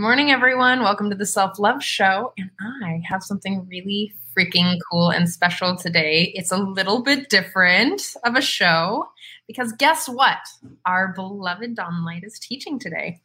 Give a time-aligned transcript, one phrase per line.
[0.00, 0.80] morning, everyone.
[0.80, 2.32] Welcome to the Self Love Show.
[2.38, 2.50] And
[2.82, 6.32] I have something really freaking cool and special today.
[6.34, 9.06] It's a little bit different of a show
[9.46, 10.38] because guess what?
[10.86, 13.20] Our beloved Dawn Light is teaching today.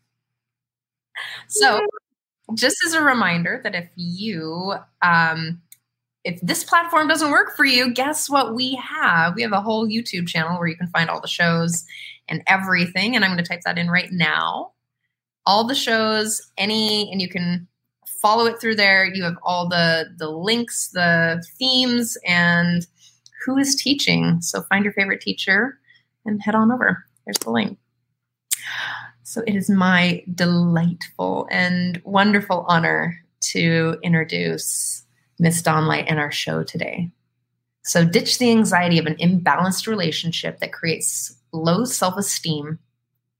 [1.47, 1.79] So,
[2.55, 5.61] just as a reminder that if you, um,
[6.25, 9.35] if this platform doesn't work for you, guess what we have?
[9.35, 11.85] We have a whole YouTube channel where you can find all the shows
[12.27, 13.15] and everything.
[13.15, 14.73] And I'm going to type that in right now
[15.45, 17.67] all the shows, any, and you can
[18.21, 19.05] follow it through there.
[19.05, 22.85] You have all the the links, the themes, and
[23.45, 24.41] who is teaching.
[24.41, 25.77] So find your favorite teacher
[26.25, 27.05] and head on over.
[27.25, 27.77] There's the link.
[29.23, 33.21] So it is my delightful and wonderful honor
[33.51, 35.03] to introduce
[35.39, 37.11] Miss Dawn Light and our show today.
[37.83, 42.79] So ditch the anxiety of an imbalanced relationship that creates low self-esteem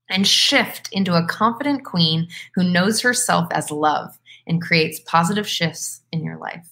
[0.08, 6.02] and shift into a confident queen who knows herself as love and creates positive shifts
[6.12, 6.68] in your life.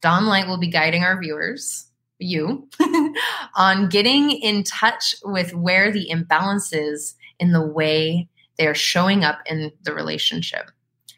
[0.00, 1.88] Dawn Light will be guiding our viewers,
[2.18, 2.68] you,
[3.56, 9.24] on getting in touch with where the imbalance is in the way they are showing
[9.24, 10.70] up in the relationship.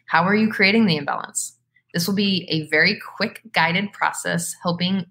[0.07, 1.57] How are you creating the imbalance?
[1.93, 5.05] This will be a very quick guided process helping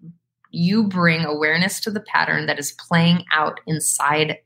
[0.50, 4.38] you bring awareness to the pattern that is playing out inside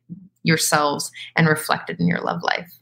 [0.45, 2.73] yourselves and reflected in your love life.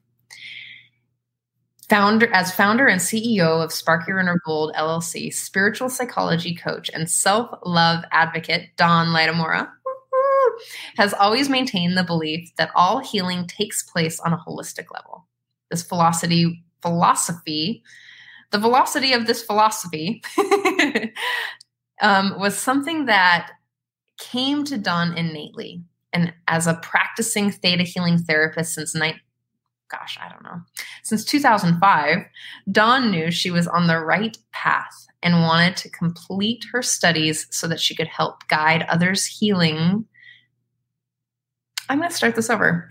[1.89, 7.11] Founder, as founder and CEO of Spark Your Inner Gold LLC, spiritual psychology coach and
[7.11, 9.69] self love advocate Dawn Light Amora
[10.97, 15.27] has always maintained the belief that all healing takes place on a holistic level.
[15.71, 17.83] This philosophy, philosophy,
[18.51, 20.23] the velocity of this philosophy
[22.03, 23.51] um, was something that
[24.19, 29.17] came to Dawn innately and as a practicing theta healing therapist since night
[29.91, 30.61] gosh i don't know
[31.03, 32.19] since 2005
[32.71, 37.69] dawn knew she was on the right path and wanted to complete her studies so
[37.69, 40.05] that she could help guide others healing.
[41.89, 42.89] I'm going to start this over.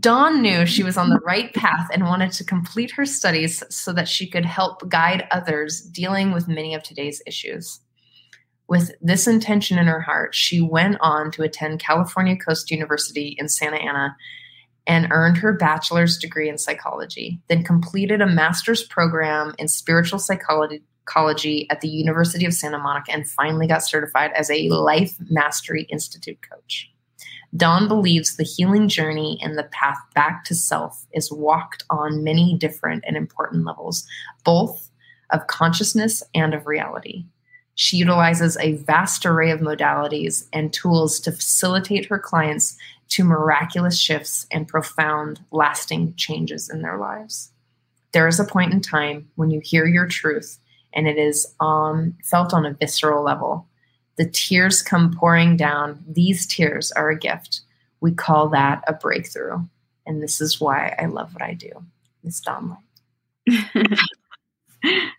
[0.00, 3.92] Dawn knew she was on the right path and wanted to complete her studies so
[3.94, 7.80] that she could help guide others dealing with many of today's issues
[8.68, 13.48] with this intention in her heart, she went on to attend California Coast University in
[13.48, 14.16] Santa Ana
[14.86, 21.66] and earned her bachelor's degree in psychology, then completed a master's program in spiritual psychology
[21.70, 26.38] at the University of Santa Monica, and finally got certified as a Life Mastery Institute
[26.48, 26.90] coach.
[27.56, 32.56] Dawn believes the healing journey and the path back to self is walked on many
[32.58, 34.06] different and important levels,
[34.44, 34.90] both
[35.30, 37.24] of consciousness and of reality.
[37.80, 42.76] She utilizes a vast array of modalities and tools to facilitate her clients
[43.10, 47.52] to miraculous shifts and profound, lasting changes in their lives.
[48.10, 50.58] There is a point in time when you hear your truth
[50.92, 53.64] and it is um, felt on a visceral level.
[54.16, 56.02] The tears come pouring down.
[56.08, 57.60] These tears are a gift.
[58.00, 59.60] We call that a breakthrough.
[60.04, 61.70] And this is why I love what I do.
[62.24, 63.98] Miss Light.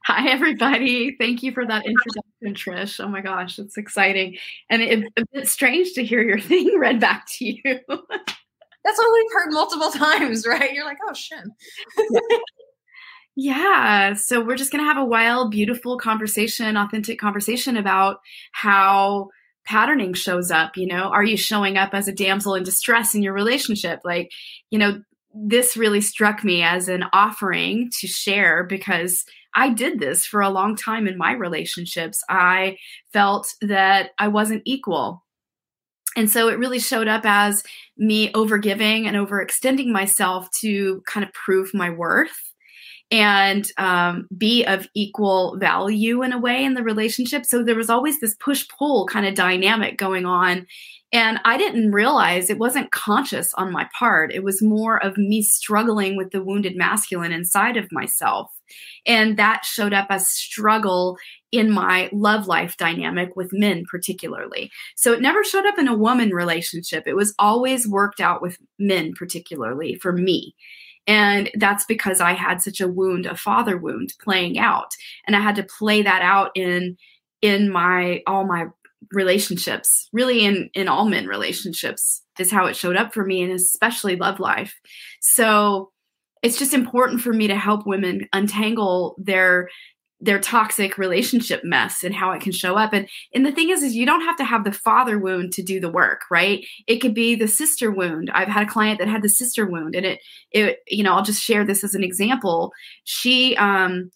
[0.10, 1.16] Hi, everybody.
[1.20, 3.00] Thank you for that introduction, Trish.
[3.00, 4.38] Oh my gosh, it's exciting.
[4.68, 7.62] And it's a bit strange to hear your thing read back to you.
[7.64, 10.74] That's what we've heard multiple times, right?
[10.74, 11.44] You're like, oh, shit.
[13.36, 14.14] yeah.
[14.14, 18.18] So we're just going to have a wild, beautiful conversation, authentic conversation about
[18.52, 19.30] how
[19.64, 20.76] patterning shows up.
[20.76, 24.00] You know, are you showing up as a damsel in distress in your relationship?
[24.04, 24.32] Like,
[24.72, 25.04] you know,
[25.36, 29.24] this really struck me as an offering to share because
[29.56, 32.24] I did this for a long time in my relationships.
[32.30, 32.78] I
[33.12, 35.24] felt that I wasn't equal.
[36.16, 37.64] And so it really showed up as
[37.98, 42.54] me overgiving and overextending myself to kind of prove my worth
[43.12, 47.46] and um, be of equal value in a way in the relationship.
[47.46, 50.68] So there was always this push pull kind of dynamic going on.
[51.12, 54.32] And I didn't realize it wasn't conscious on my part.
[54.32, 58.52] It was more of me struggling with the wounded masculine inside of myself.
[59.06, 61.18] And that showed up as struggle
[61.52, 64.72] in my love life dynamic with men, particularly.
[64.96, 67.04] So it never showed up in a woman relationship.
[67.08, 70.56] It was always worked out with men, particularly for me.
[71.08, 74.92] And that's because I had such a wound, a father wound playing out.
[75.26, 76.98] And I had to play that out in
[77.42, 78.68] in my all my
[79.14, 83.52] relationships really in in all men relationships is how it showed up for me and
[83.52, 84.76] especially love life
[85.22, 85.90] so
[86.42, 89.70] it's just important for me to help women untangle their
[90.22, 92.92] their toxic relationship mess and how it can show up.
[92.94, 95.64] And and the thing is is you don't have to have the father wound to
[95.64, 96.66] do the work right?
[96.88, 98.30] It could be the sister wound.
[98.34, 100.20] I've had a client that had the sister wound and it
[100.52, 102.74] it you know i'll just share this as an example.
[103.04, 104.12] She um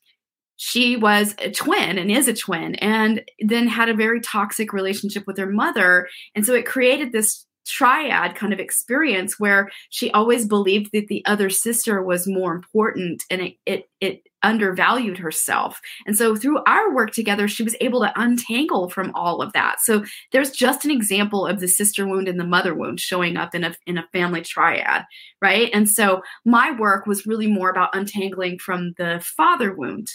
[0.58, 5.24] she was a twin and is a twin and then had a very toxic relationship
[5.26, 6.08] with her mother.
[6.36, 11.24] And so it created this triad kind of experience where she always believed that the
[11.26, 15.80] other sister was more important and it it it undervalued herself.
[16.06, 19.80] And so through our work together she was able to untangle from all of that.
[19.80, 23.56] So there's just an example of the sister wound and the mother wound showing up
[23.56, 25.06] in a in a family triad,
[25.42, 25.70] right?
[25.74, 30.10] And so my work was really more about untangling from the father wound.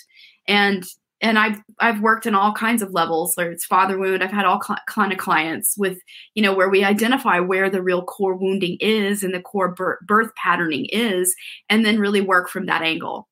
[0.47, 0.85] And
[1.21, 4.23] and I've I've worked in all kinds of levels, whether it's father wound.
[4.23, 5.99] I've had all kind of clients with,
[6.35, 9.75] you know, where we identify where the real core wounding is and the core
[10.07, 11.35] birth patterning is,
[11.69, 13.29] and then really work from that angle.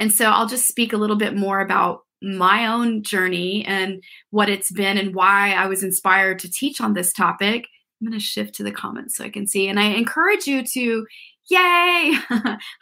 [0.00, 4.48] And so I'll just speak a little bit more about my own journey and what
[4.48, 7.66] it's been and why I was inspired to teach on this topic.
[8.00, 9.68] I'm going to shift to the comments so I can see.
[9.68, 11.06] And I encourage you to
[11.48, 12.14] yay!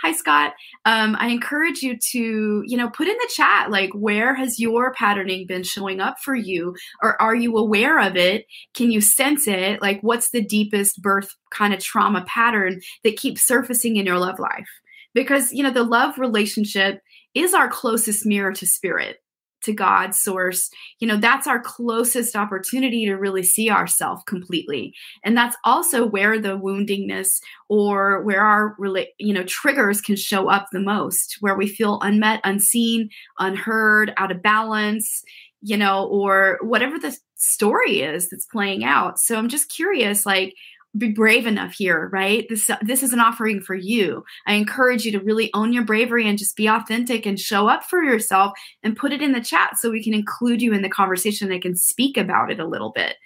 [0.02, 0.54] Hi scott.
[0.84, 4.92] Um, i encourage you to you know put in the chat like where has your
[4.94, 6.74] patterning been showing up for you?
[7.02, 8.46] Or are you aware of it?
[8.74, 9.80] Can you sense it?
[9.82, 14.38] Like what's the deepest birth kind of trauma pattern that keeps surfacing in your love
[14.38, 14.68] life?
[15.14, 17.00] Because you know the love relationship
[17.34, 19.21] is our closest mirror to spirit
[19.64, 24.94] to God source, you know, that's our closest opportunity to really see ourselves completely.
[25.24, 28.76] And that's also where the woundingness or where our
[29.18, 34.30] you know triggers can show up the most, where we feel unmet, unseen, unheard, out
[34.30, 35.22] of balance,
[35.62, 39.18] you know, or whatever the story is that's playing out.
[39.18, 40.54] So I'm just curious like
[40.96, 42.46] be brave enough here, right?
[42.48, 44.24] This this is an offering for you.
[44.46, 47.84] I encourage you to really own your bravery and just be authentic and show up
[47.84, 48.52] for yourself
[48.82, 51.62] and put it in the chat so we can include you in the conversation and
[51.62, 53.16] can speak about it a little bit.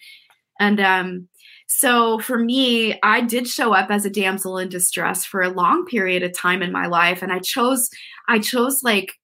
[0.61, 1.29] And um
[1.69, 5.85] so for me, I did show up as a damsel in distress for a long
[5.85, 7.91] period of time in my life and I chose
[8.29, 9.15] I chose like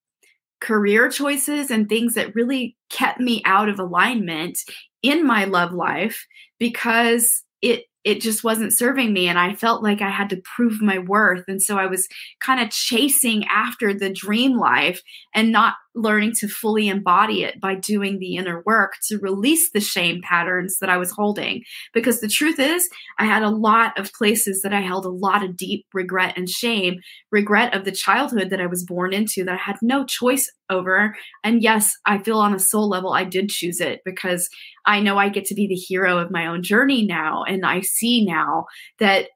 [0.61, 4.59] career choices and things that really kept me out of alignment
[5.03, 6.27] in my love life
[6.59, 10.81] because it it just wasn't serving me and i felt like i had to prove
[10.81, 11.44] my worth.
[11.49, 12.08] And so i was
[12.40, 15.02] kind of chasing after the dream life
[15.34, 19.81] and not learning to fully embody it by doing the inner work to release the
[19.81, 21.62] shame patterns that I was holding.
[21.93, 25.44] Because the truth is, I had a lot of places that I held a lot
[25.44, 27.00] of deep regret and shame,
[27.31, 31.15] regret of the childhood that I was born into that I had no choice over.
[31.44, 34.49] And yes, I feel on a soul level, I did choose it because
[34.87, 37.44] I know I get to be the hero of my own journey now.
[37.44, 38.67] And I see now
[38.99, 39.29] that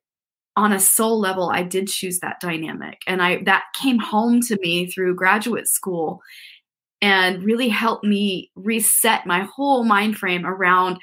[0.56, 3.00] on a soul level i did choose that dynamic.
[3.06, 6.22] And i that came home to me through graduate school
[7.02, 10.98] and really helped me reset my whole mind frame around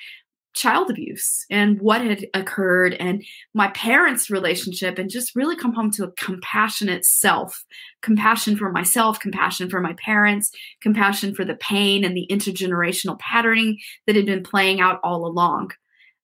[0.54, 3.24] child abuse and what had occurred and
[3.56, 7.66] my parents relationship and just really come home to a compassionate self
[8.02, 13.78] compassion for myself compassion for my parents compassion for the pain and the intergenerational patterning
[14.06, 15.72] that had been playing out all along.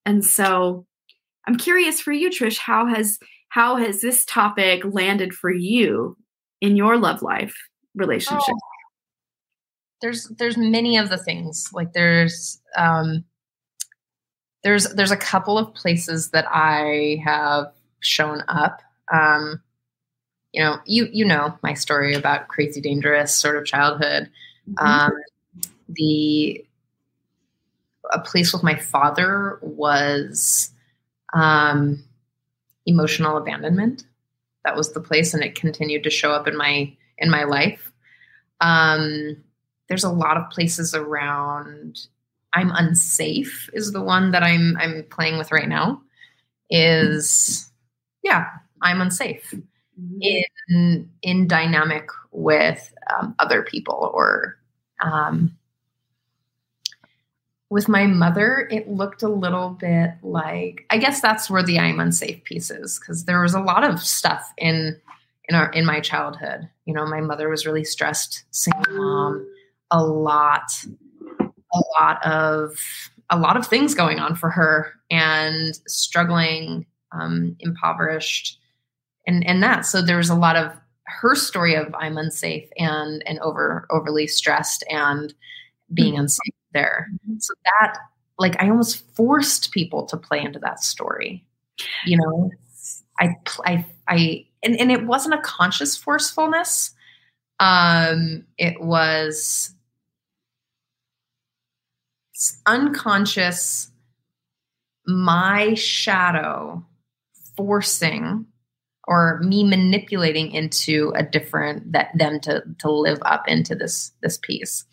[0.05, 0.85] And so
[1.49, 6.15] I'm curious for you, Trish, how has how has this topic landed for you
[6.61, 7.57] in your love life
[7.95, 8.53] relationship?
[8.53, 8.59] Oh,
[9.99, 11.67] there's there's many of the things.
[11.73, 13.23] Like there's um
[14.63, 18.83] there's there's a couple of places that I have shown up.
[19.11, 19.59] Um,
[20.53, 24.29] you know, you you know my story about crazy dangerous sort of childhood.
[24.69, 24.85] Mm-hmm.
[24.85, 25.13] Um,
[25.89, 26.63] the
[28.11, 30.69] a place with my father was
[31.33, 32.03] um,
[32.85, 34.03] emotional abandonment.
[34.65, 37.91] That was the place, and it continued to show up in my in my life.
[38.61, 39.37] Um,
[39.87, 42.07] there's a lot of places around.
[42.53, 46.01] I'm unsafe is the one that I'm I'm playing with right now.
[46.69, 47.71] Is
[48.23, 48.47] yeah,
[48.81, 49.53] I'm unsafe
[49.99, 50.17] mm-hmm.
[50.69, 54.57] in in dynamic with um, other people or
[55.01, 55.57] um,
[57.69, 61.99] with my mother, it looked a little bit like I guess that's where the I'm
[61.99, 64.99] unsafe piece is because there was a lot of stuff in
[65.47, 66.67] in our in my childhood.
[66.85, 69.47] You know, my mother was really stressed, single mom,
[69.91, 70.71] a lot,
[71.39, 72.75] a lot of
[73.29, 78.59] a lot of things going on for her and struggling, um, impoverished,
[79.27, 79.85] and and that.
[79.85, 80.71] So there was a lot of
[81.03, 85.33] her story of I'm unsafe and and over overly stressed and
[85.93, 86.21] being mm-hmm.
[86.21, 87.07] unsafe there.
[87.13, 87.39] Mm-hmm.
[87.39, 87.97] So that,
[88.37, 91.45] like, I almost forced people to play into that story.
[92.05, 92.51] You know,
[93.19, 93.35] I,
[93.65, 96.93] I, I, and, and it wasn't a conscious forcefulness,
[97.59, 99.73] Um, it was
[102.65, 103.91] unconscious,
[105.05, 106.85] my shadow
[107.57, 108.45] forcing
[109.07, 114.37] or me manipulating into a different that them to to live up into this this
[114.37, 114.85] piece.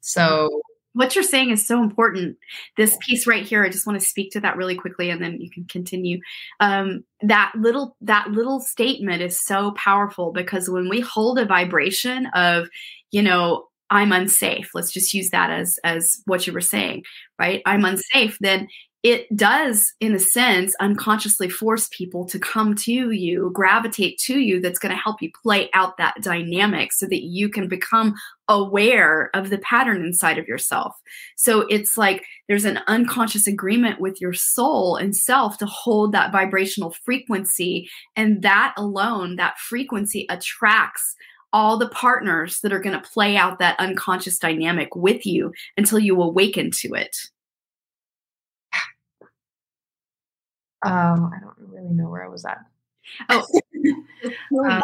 [0.00, 0.62] So
[0.94, 2.38] what you're saying is so important.
[2.76, 5.40] This piece right here, I just want to speak to that really quickly, and then
[5.40, 6.20] you can continue.
[6.60, 12.26] Um, that little that little statement is so powerful because when we hold a vibration
[12.34, 12.68] of,
[13.10, 14.70] you know, I'm unsafe.
[14.74, 17.02] Let's just use that as as what you were saying,
[17.38, 17.60] right?
[17.66, 18.38] I'm unsafe.
[18.40, 18.68] Then
[19.04, 24.60] it does, in a sense, unconsciously force people to come to you, gravitate to you,
[24.60, 28.14] that's going to help you play out that dynamic so that you can become
[28.48, 30.94] aware of the pattern inside of yourself.
[31.36, 36.32] So it's like there's an unconscious agreement with your soul and self to hold that
[36.32, 37.88] vibrational frequency.
[38.16, 41.16] And that alone, that frequency attracts
[41.52, 45.98] all the partners that are going to play out that unconscious dynamic with you until
[45.98, 47.16] you awaken to it.
[50.84, 52.58] Um, I don't really know where I was at.
[53.30, 53.46] Oh,
[54.68, 54.82] um,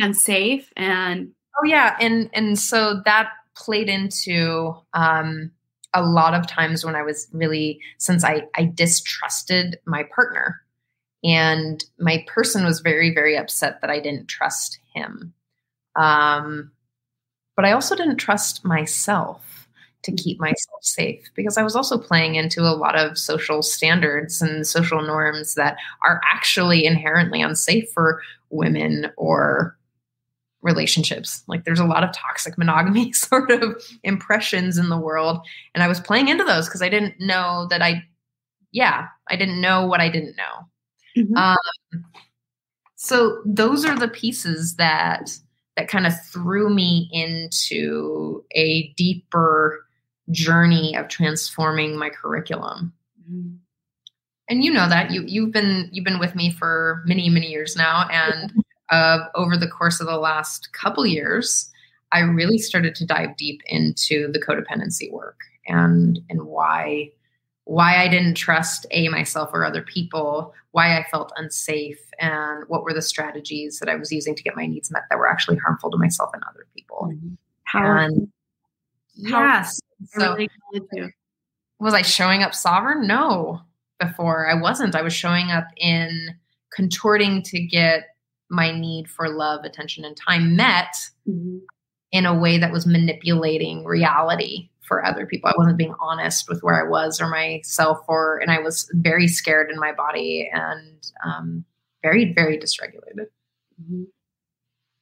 [0.00, 5.50] unsafe and oh yeah, and and so that played into um,
[5.94, 10.60] a lot of times when I was really since I I distrusted my partner,
[11.24, 15.32] and my person was very very upset that I didn't trust him,
[15.96, 16.70] um,
[17.56, 19.68] but I also didn't trust myself
[20.02, 24.42] to keep myself safe because I was also playing into a lot of social standards
[24.42, 29.76] and social norms that are actually inherently unsafe for women or
[30.62, 31.42] relationships.
[31.46, 35.40] Like there's a lot of toxic monogamy sort of impressions in the world.
[35.74, 38.04] And I was playing into those because I didn't know that I,
[38.70, 41.22] yeah, I didn't know what I didn't know.
[41.22, 41.36] Mm-hmm.
[41.36, 42.04] Um,
[42.96, 45.30] so those are the pieces that
[45.76, 49.86] that kind of threw me into a deeper
[50.30, 52.92] journey of transforming my curriculum.
[53.28, 53.56] Mm-hmm.
[54.48, 57.74] And you know that you you've been you've been with me for many many years
[57.74, 58.52] now, and
[58.92, 61.70] uh, over the course of the last couple years,
[62.12, 67.10] I really started to dive deep into the codependency work and and why
[67.64, 72.82] why I didn't trust a myself or other people, why I felt unsafe, and what
[72.82, 75.56] were the strategies that I was using to get my needs met that were actually
[75.58, 77.10] harmful to myself and other people.
[77.12, 77.84] Mm-hmm.
[77.84, 78.28] And
[79.14, 79.80] yes,
[80.10, 80.36] so,
[81.78, 83.06] was I showing up sovereign?
[83.06, 83.62] No,
[84.00, 84.96] before I wasn't.
[84.96, 86.34] I was showing up in
[86.74, 88.11] contorting to get
[88.52, 90.94] my need for love, attention, and time met
[91.28, 91.58] mm-hmm.
[92.12, 95.48] in a way that was manipulating reality for other people.
[95.48, 99.26] I wasn't being honest with where I was or myself, or and I was very
[99.26, 101.64] scared in my body and um,
[102.02, 103.26] very, very dysregulated.
[103.82, 104.04] Mm-hmm.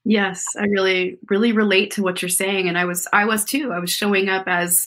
[0.05, 3.73] Yes, I really really relate to what you're saying and I was I was too.
[3.73, 4.87] I was showing up as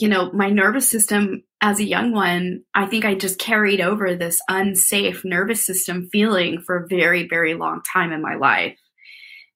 [0.00, 4.14] you know, my nervous system as a young one, I think I just carried over
[4.14, 8.78] this unsafe nervous system feeling for a very very long time in my life.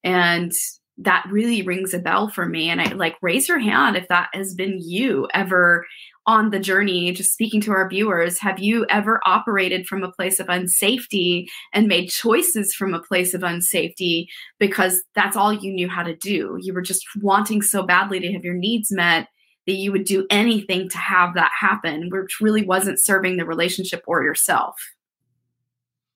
[0.03, 0.53] And
[0.99, 4.29] that really rings a bell for me and I like raise your hand if that
[4.33, 5.87] has been you ever
[6.27, 10.41] on the journey, just speaking to our viewers, have you ever operated from a place
[10.41, 14.27] of unsafety and made choices from a place of unsafety
[14.59, 16.57] because that's all you knew how to do?
[16.61, 19.29] You were just wanting so badly to have your needs met
[19.67, 24.03] that you would do anything to have that happen, which really wasn't serving the relationship
[24.07, 24.77] or yourself.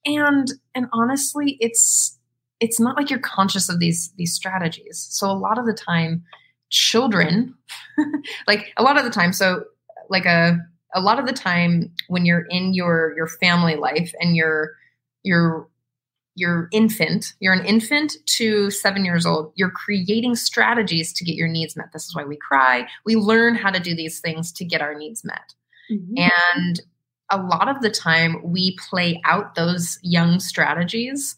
[0.05, 2.19] And and honestly, it's
[2.61, 5.07] it's not like you're conscious of these these strategies.
[5.11, 6.25] So a lot of the time
[6.71, 7.55] children
[8.47, 9.65] like a lot of the time so
[10.11, 10.59] like a
[10.95, 14.73] a lot of the time when you're in your your family life and you're
[15.23, 15.67] you're
[16.39, 21.49] you're infant you're an infant to seven years old you're creating strategies to get your
[21.49, 21.93] needs met.
[21.93, 22.87] This is why we cry.
[23.05, 25.55] We learn how to do these things to get our needs met.
[25.91, 26.29] Mm-hmm.
[26.57, 26.81] and
[27.31, 31.35] a lot of the time we play out those young strategies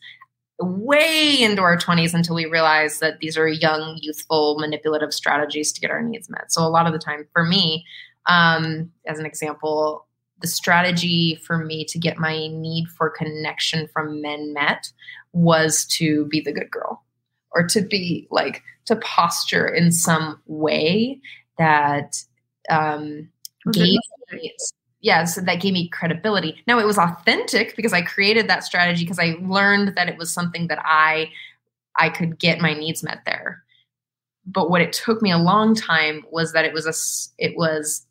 [0.61, 5.81] way into our 20s until we realize that these are young youthful manipulative strategies to
[5.81, 6.53] get our needs met.
[6.53, 7.85] So a lot of the time for me
[8.27, 10.07] um, as an example,
[10.41, 14.91] the strategy for me to get my need for connection from men met
[15.33, 17.03] was to be the good girl
[17.53, 21.21] or to be like to posture in some way
[21.59, 22.23] that
[22.71, 23.29] um,
[23.73, 23.99] gave
[24.33, 24.55] me
[25.01, 26.63] yeah so that gave me credibility.
[26.67, 30.33] Now it was authentic because i created that strategy because i learned that it was
[30.33, 31.31] something that i
[31.99, 33.63] i could get my needs met there.
[34.47, 38.07] But what it took me a long time was that it was a it was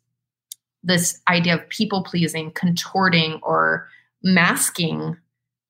[0.82, 3.88] this idea of people pleasing, contorting, or
[4.22, 5.16] masking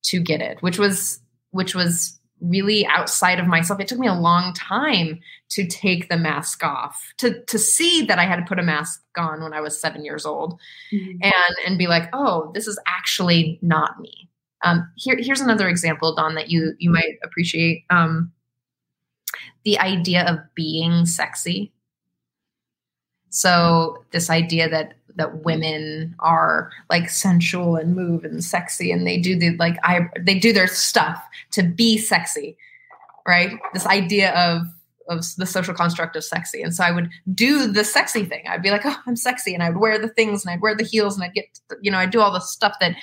[0.04, 3.80] to get it, which was which was really outside of myself.
[3.80, 8.18] It took me a long time to take the mask off, to to see that
[8.18, 10.58] I had to put a mask on when I was seven years old,
[10.92, 11.18] mm-hmm.
[11.22, 14.28] and and be like, oh, this is actually not me.
[14.62, 17.84] Um, here, here's another example, Dawn, that you you might appreciate.
[17.90, 18.32] Um,
[19.64, 21.72] the idea of being sexy.
[23.28, 29.18] So this idea that that women are like sensual and move and sexy and they
[29.18, 31.22] do the like I they do their stuff
[31.52, 32.56] to be sexy,
[33.28, 33.52] right?
[33.74, 34.62] This idea of
[35.08, 36.62] of the social construct of sexy.
[36.62, 38.44] And so I would do the sexy thing.
[38.48, 40.74] I'd be like, oh, I'm sexy, and I would wear the things and I'd wear
[40.74, 41.44] the heels and I'd get
[41.82, 42.96] you know I'd do all the stuff that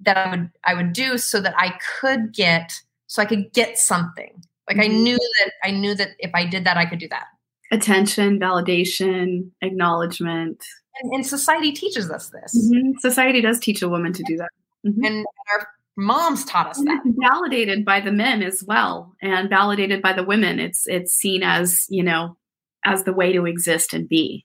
[0.00, 2.72] that I would I would do so that I could get
[3.06, 4.42] so I could get something.
[4.68, 5.02] Like I mm-hmm.
[5.02, 7.26] knew that I knew that if I did that, I could do that.
[7.72, 10.62] Attention, validation, acknowledgement.
[11.02, 12.56] And, and society teaches us this.
[12.56, 12.98] Mm-hmm.
[13.00, 14.50] Society does teach a woman to do that.
[14.86, 15.04] Mm-hmm.
[15.04, 17.02] And our moms taught us that.
[17.04, 20.58] validated by the men as well, and validated by the women.
[20.58, 22.36] It's it's seen as you know
[22.84, 24.44] as the way to exist and be.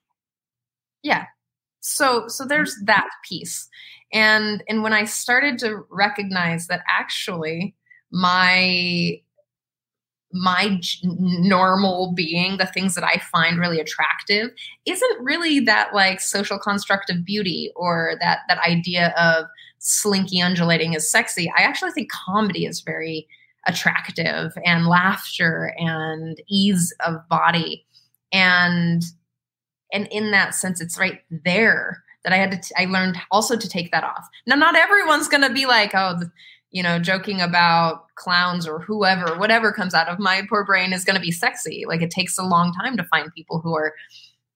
[1.03, 1.25] Yeah.
[1.79, 3.69] So so there's that piece
[4.13, 7.75] and and when i started to recognize that actually
[8.11, 9.19] my
[10.33, 14.49] my normal being the things that i find really attractive
[14.85, 19.45] isn't really that like social construct of beauty or that that idea of
[19.79, 23.27] slinky undulating is sexy i actually think comedy is very
[23.67, 27.85] attractive and laughter and ease of body
[28.33, 29.03] and
[29.93, 33.55] and in that sense it's right there that I had to, t- I learned also
[33.55, 34.27] to take that off.
[34.45, 36.19] Now, not everyone's going to be like, oh,
[36.71, 41.05] you know, joking about clowns or whoever, whatever comes out of my poor brain is
[41.05, 41.85] going to be sexy.
[41.87, 43.93] Like it takes a long time to find people who are,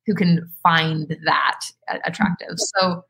[0.06, 1.62] who can find that
[2.06, 2.56] attractive.
[2.58, 3.06] So,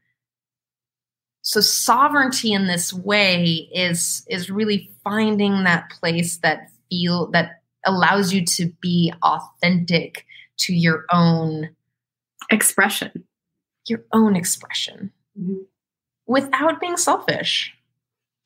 [1.41, 8.31] so sovereignty in this way is is really finding that place that feel that allows
[8.31, 10.25] you to be authentic
[10.57, 11.69] to your own
[12.51, 13.25] expression
[13.87, 15.63] your own expression mm-hmm.
[16.27, 17.73] without being selfish.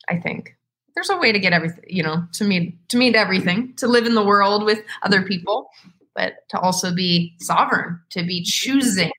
[0.09, 0.55] I think
[0.95, 4.05] there's a way to get everything, you know, to meet to meet everything, to live
[4.05, 5.69] in the world with other people,
[6.15, 9.11] but to also be sovereign, to be choosing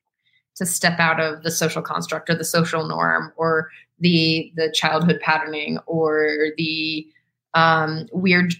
[0.55, 3.69] to step out of the social construct or the social norm or
[3.99, 7.07] the the childhood patterning or the
[7.53, 8.53] um, weird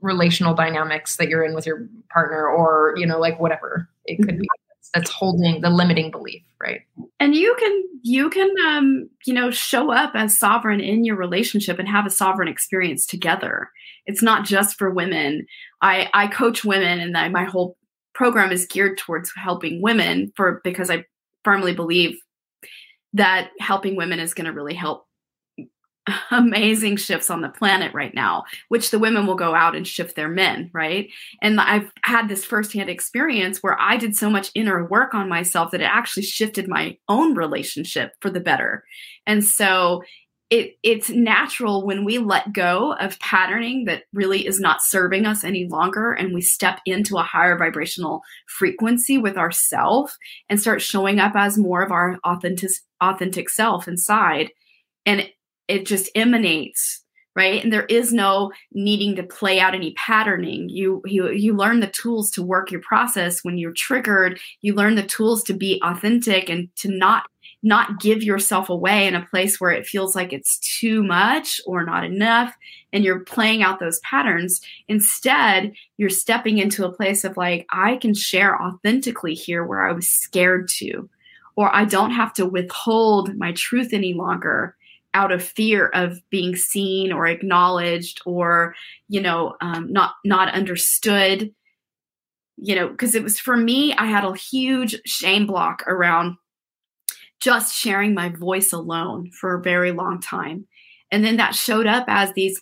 [0.00, 4.28] relational dynamics that you're in with your partner or you know like whatever it could
[4.28, 4.40] mm-hmm.
[4.40, 4.48] be
[4.94, 6.82] that's holding the limiting belief right?
[7.20, 11.78] And you can you can um you know show up as sovereign in your relationship
[11.78, 13.70] and have a sovereign experience together.
[14.06, 15.46] It's not just for women.
[15.82, 17.76] I i coach women and I, my whole
[18.14, 21.04] program is geared towards helping women for because i
[21.44, 22.18] firmly believe
[23.12, 25.06] that helping women is going to really help
[26.30, 30.16] amazing shifts on the planet right now, which the women will go out and shift
[30.16, 31.10] their men, right?
[31.42, 35.70] And I've had this firsthand experience where I did so much inner work on myself
[35.70, 38.84] that it actually shifted my own relationship for the better.
[39.26, 40.02] And so
[40.50, 45.44] it it's natural when we let go of patterning that really is not serving us
[45.44, 50.16] any longer and we step into a higher vibrational frequency with ourself
[50.48, 52.70] and start showing up as more of our authentic
[53.02, 54.50] authentic self inside
[55.04, 55.28] and
[55.68, 57.04] it just emanates
[57.38, 57.62] right?
[57.62, 60.68] And there is no needing to play out any patterning.
[60.68, 64.40] You you you learn the tools to work your process when you're triggered.
[64.60, 67.26] You learn the tools to be authentic and to not
[67.62, 71.84] not give yourself away in a place where it feels like it's too much or
[71.84, 72.56] not enough
[72.92, 74.60] and you're playing out those patterns.
[74.88, 79.92] Instead you're stepping into a place of like i can share authentically here where i
[79.92, 81.08] was scared to
[81.56, 84.76] or i don't have to withhold my truth any longer
[85.18, 88.74] out of fear of being seen or acknowledged or
[89.08, 91.52] you know um, not not understood
[92.56, 96.36] you know because it was for me i had a huge shame block around
[97.40, 100.66] just sharing my voice alone for a very long time.
[101.10, 102.60] And then that showed up as these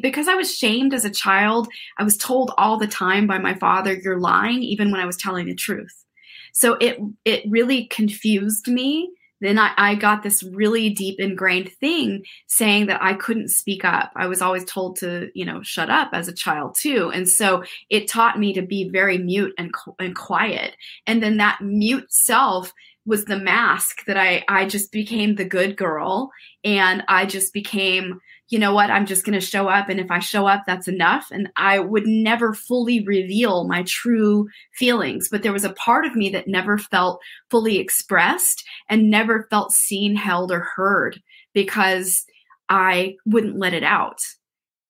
[0.00, 1.66] because i was shamed as a child
[1.98, 5.16] i was told all the time by my father you're lying even when i was
[5.16, 6.04] telling the truth.
[6.52, 9.10] So it it really confused me
[9.42, 14.12] then I, I, got this really deep ingrained thing saying that I couldn't speak up.
[14.14, 17.10] I was always told to, you know, shut up as a child too.
[17.12, 20.76] And so it taught me to be very mute and, and quiet.
[21.06, 22.72] And then that mute self
[23.04, 26.30] was the mask that I, I just became the good girl
[26.62, 28.20] and I just became
[28.52, 29.88] you know what, I'm just going to show up.
[29.88, 31.28] And if I show up, that's enough.
[31.32, 35.30] And I would never fully reveal my true feelings.
[35.30, 39.72] But there was a part of me that never felt fully expressed and never felt
[39.72, 41.18] seen, held, or heard
[41.54, 42.26] because
[42.68, 44.18] I wouldn't let it out.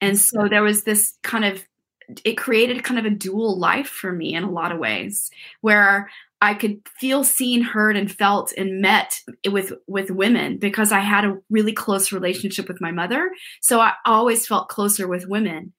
[0.01, 0.48] And so mm-hmm.
[0.48, 1.62] there was this kind of
[2.25, 6.11] it created kind of a dual life for me in a lot of ways where
[6.42, 9.14] I could feel seen, heard, and felt and met
[9.48, 13.31] with with women because I had a really close relationship with my mother.
[13.61, 15.72] So I always felt closer with women.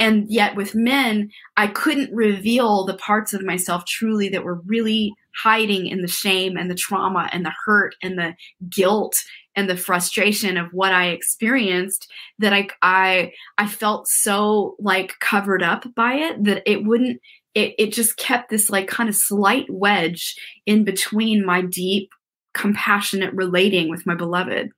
[0.00, 5.14] And yet with men, I couldn't reveal the parts of myself truly that were really
[5.36, 8.34] hiding in the shame and the trauma and the hurt and the
[8.68, 9.16] guilt
[9.54, 15.62] and the frustration of what I experienced that I I I felt so like covered
[15.62, 17.20] up by it that it wouldn't
[17.54, 20.36] it, it just kept this like kind of slight wedge
[20.66, 22.10] in between my deep
[22.54, 24.70] compassionate relating with my beloved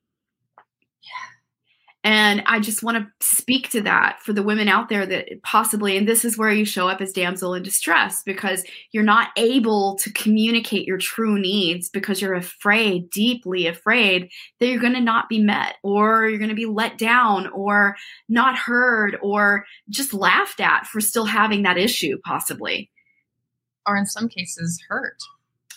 [2.05, 5.97] and I just want to speak to that for the women out there that possibly,
[5.97, 9.97] and this is where you show up as damsel in distress because you're not able
[9.99, 15.29] to communicate your true needs because you're afraid, deeply afraid that you're going to not
[15.29, 17.95] be met or you're going to be let down or
[18.29, 22.91] not heard or just laughed at for still having that issue, possibly.
[23.87, 25.19] Or in some cases, hurt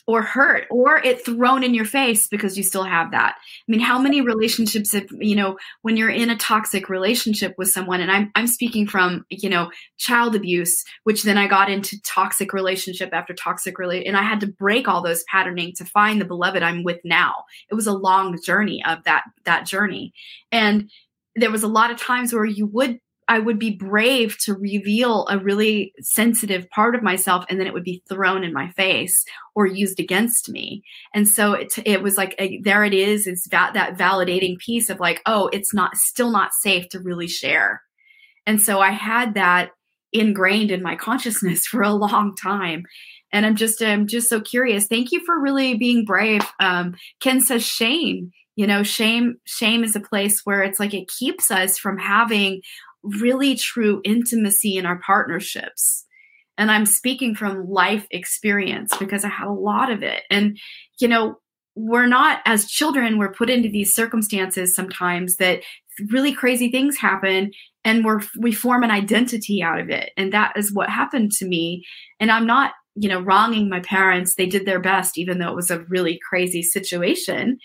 [0.08, 3.36] or hurt or it thrown in your face because you still have that.
[3.38, 7.70] I mean, how many relationships if you know when you're in a toxic relationship with
[7.70, 12.00] someone and I'm I'm speaking from, you know, child abuse, which then I got into
[12.02, 16.22] toxic relationship after toxic relate and I had to break all those patterning to find
[16.22, 17.46] the beloved I'm with now.
[17.70, 20.14] It was a long journey of that that journey.
[20.52, 20.90] And
[21.36, 25.26] there was a lot of times where you would I would be brave to reveal
[25.30, 29.26] a really sensitive part of myself and then it would be thrown in my face
[29.56, 30.84] or used against me.
[31.14, 33.26] And so it, it was like, a, there it is.
[33.26, 37.28] It's that, that validating piece of like, oh, it's not still not safe to really
[37.28, 37.82] share.
[38.46, 39.72] And so I had that
[40.14, 42.84] ingrained in my consciousness for a long time.
[43.32, 44.86] And I'm just, I'm just so curious.
[44.86, 46.44] Thank you for really being brave.
[46.60, 51.10] Um, Ken says shame you know shame shame is a place where it's like it
[51.10, 52.62] keeps us from having
[53.20, 56.06] really true intimacy in our partnerships.
[56.58, 60.24] And I'm speaking from life experience because I had a lot of it.
[60.30, 60.58] And,
[61.00, 61.40] you know,
[61.76, 65.62] we're not, as children, we're put into these circumstances sometimes that
[66.10, 67.52] really crazy things happen
[67.84, 71.46] and we're we form an identity out of it and that is what happened to
[71.46, 71.86] me
[72.20, 75.56] and i'm not you know wronging my parents they did their best even though it
[75.56, 77.58] was a really crazy situation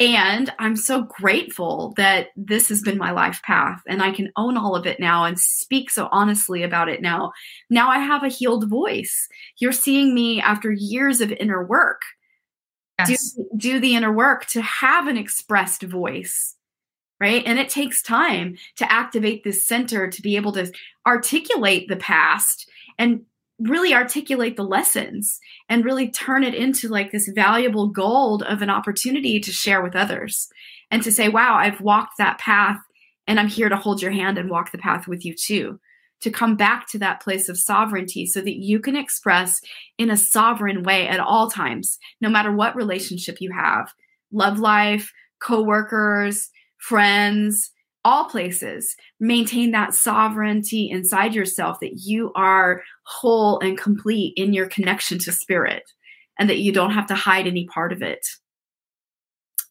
[0.00, 4.56] and I'm so grateful that this has been my life path and I can own
[4.56, 7.32] all of it now and speak so honestly about it now.
[7.70, 9.28] Now I have a healed voice.
[9.58, 12.02] You're seeing me after years of inner work.
[12.98, 13.32] Yes.
[13.32, 16.56] Do, do the inner work to have an expressed voice
[17.20, 17.44] right?
[17.46, 20.70] And it takes time to activate this center to be able to
[21.06, 23.22] articulate the past and
[23.58, 25.38] really articulate the lessons
[25.68, 29.94] and really turn it into like this valuable gold of an opportunity to share with
[29.94, 30.48] others
[30.90, 32.78] and to say, wow, I've walked that path
[33.26, 35.80] and I'm here to hold your hand and walk the path with you too.
[36.22, 39.60] To come back to that place of sovereignty so that you can express
[39.98, 43.92] in a sovereign way at all times, no matter what relationship you have
[44.32, 47.70] love life, coworkers, friends,
[48.04, 54.66] all places maintain that sovereignty inside yourself that you are whole and complete in your
[54.66, 55.90] connection to spirit
[56.38, 58.26] and that you don't have to hide any part of it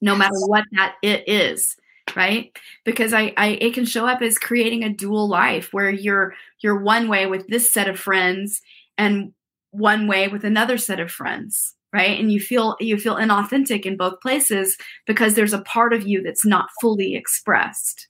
[0.01, 1.75] no matter what that it is
[2.17, 2.57] right?
[2.83, 6.77] Because I, I it can show up as creating a dual life where you're you're
[6.77, 8.61] one way with this set of friends
[8.97, 9.33] and
[9.71, 12.19] one way with another set of friends right?
[12.19, 16.23] And you feel you feel inauthentic in both places because there's a part of you
[16.23, 18.07] that's not fully expressed.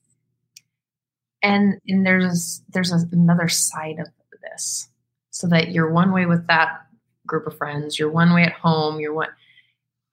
[1.43, 4.07] And and there's there's another side of
[4.41, 4.87] this
[5.33, 6.85] so that you're one way with that
[7.25, 9.29] group of friends you're one way at home you're what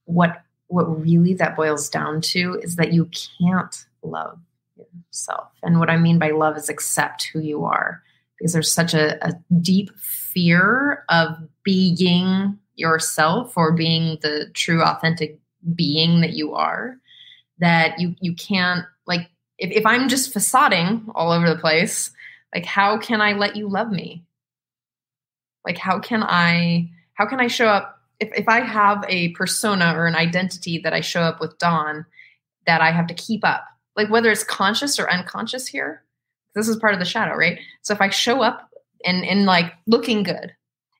[0.04, 4.38] what what really that boils down to is that you can't love
[4.76, 8.02] yourself and what i mean by love is accept who you are
[8.38, 15.38] because there's such a, a deep fear of being yourself or being the true authentic
[15.74, 16.96] being that you are
[17.58, 19.28] that you you can't like
[19.60, 22.10] if, if I'm just facading all over the place,
[22.54, 24.24] like how can I let you love me?
[25.64, 29.94] Like how can I how can I show up if, if I have a persona
[29.96, 32.04] or an identity that I show up with Dawn
[32.66, 33.64] that I have to keep up,
[33.96, 36.04] like whether it's conscious or unconscious here,
[36.54, 37.58] this is part of the shadow, right?
[37.82, 38.70] So if I show up
[39.04, 40.54] and and like looking good,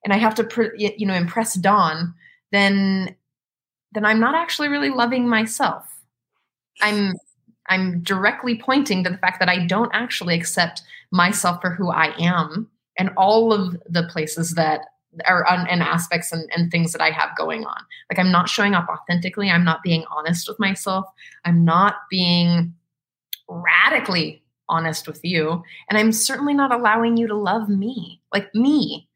[0.05, 2.15] and I have to you know impress Dawn,
[2.53, 3.15] then
[3.93, 5.87] then I'm not actually really loving myself.
[6.81, 7.15] I'm
[7.69, 12.15] I'm directly pointing to the fact that I don't actually accept myself for who I
[12.19, 12.69] am
[13.01, 14.83] and all of the places that
[15.25, 17.83] are and aspects and, and things that I have going on.
[18.11, 19.51] Like I'm not showing up authentically.
[19.51, 21.07] I'm not being honest with myself.
[21.45, 22.75] I'm not being
[23.49, 29.09] radically honest with you and i'm certainly not allowing you to love me like me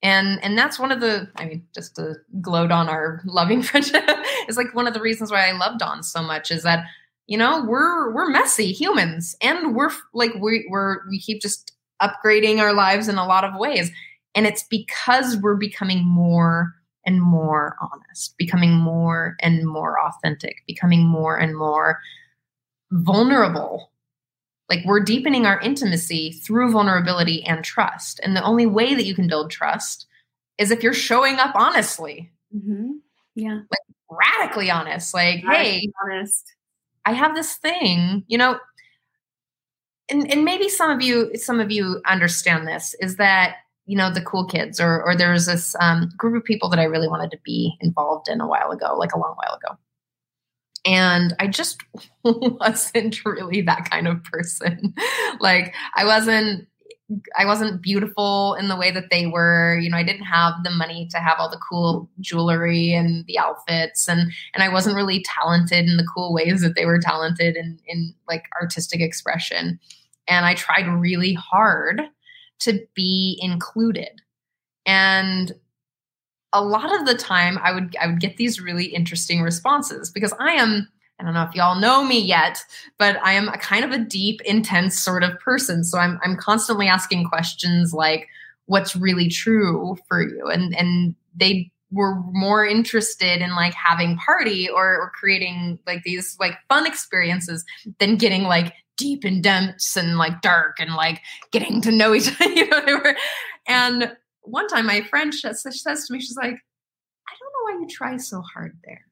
[0.00, 4.04] and and that's one of the i mean just to gloat on our loving friendship
[4.48, 6.84] is like one of the reasons why i love dawn so much is that
[7.26, 12.58] you know we're we're messy humans and we're like we, we're we keep just upgrading
[12.58, 13.90] our lives in a lot of ways
[14.34, 16.74] and it's because we're becoming more
[17.06, 21.98] and more honest becoming more and more authentic becoming more and more
[22.92, 23.90] vulnerable
[24.70, 28.20] like we're deepening our intimacy through vulnerability and trust.
[28.22, 30.06] And the only way that you can build trust
[30.58, 32.30] is if you're showing up honestly.
[32.56, 32.92] Mm-hmm.
[33.34, 33.62] Yeah.
[33.70, 35.12] Like radically honest.
[35.12, 36.54] Like, Radically hey, honest.
[37.04, 38.58] I have this thing, you know,
[40.10, 44.12] and, and maybe some of you, some of you understand this, is that you know
[44.12, 47.08] the cool kids or or there was this um, group of people that i really
[47.08, 49.76] wanted to be involved in a while ago like a long while ago
[50.84, 51.82] and I just
[52.24, 54.94] wasn't really that kind of person.
[55.40, 56.66] like I wasn't
[57.36, 59.76] I wasn't beautiful in the way that they were.
[59.80, 63.38] You know, I didn't have the money to have all the cool jewelry and the
[63.38, 67.56] outfits and and I wasn't really talented in the cool ways that they were talented
[67.56, 69.78] in in like artistic expression.
[70.30, 72.00] And I tried really hard
[72.60, 74.22] to be included.
[74.86, 75.52] And
[76.52, 80.32] a lot of the time I would I would get these really interesting responses because
[80.38, 80.88] I am
[81.18, 82.64] I don't know if y'all know me yet,
[82.98, 85.84] but I am a kind of a deep, intense sort of person.
[85.84, 88.28] So I'm I'm constantly asking questions like
[88.66, 94.68] what's really true for you and and they were more interested in like having party
[94.68, 97.64] or, or creating like these like fun experiences
[97.98, 102.28] than getting like deep and dense and like dark and like getting to know each
[102.40, 103.16] other you know they were
[103.66, 107.80] and one time my friend says, says to me, she's like, I don't know why
[107.80, 109.06] you try so hard there.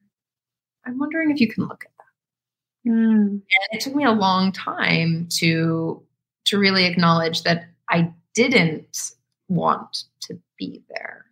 [0.85, 2.91] I'm wondering if you can look at that.
[2.91, 3.29] Mm.
[3.29, 6.01] And it took me a long time to
[6.45, 9.11] to really acknowledge that I didn't
[9.49, 11.25] want to be there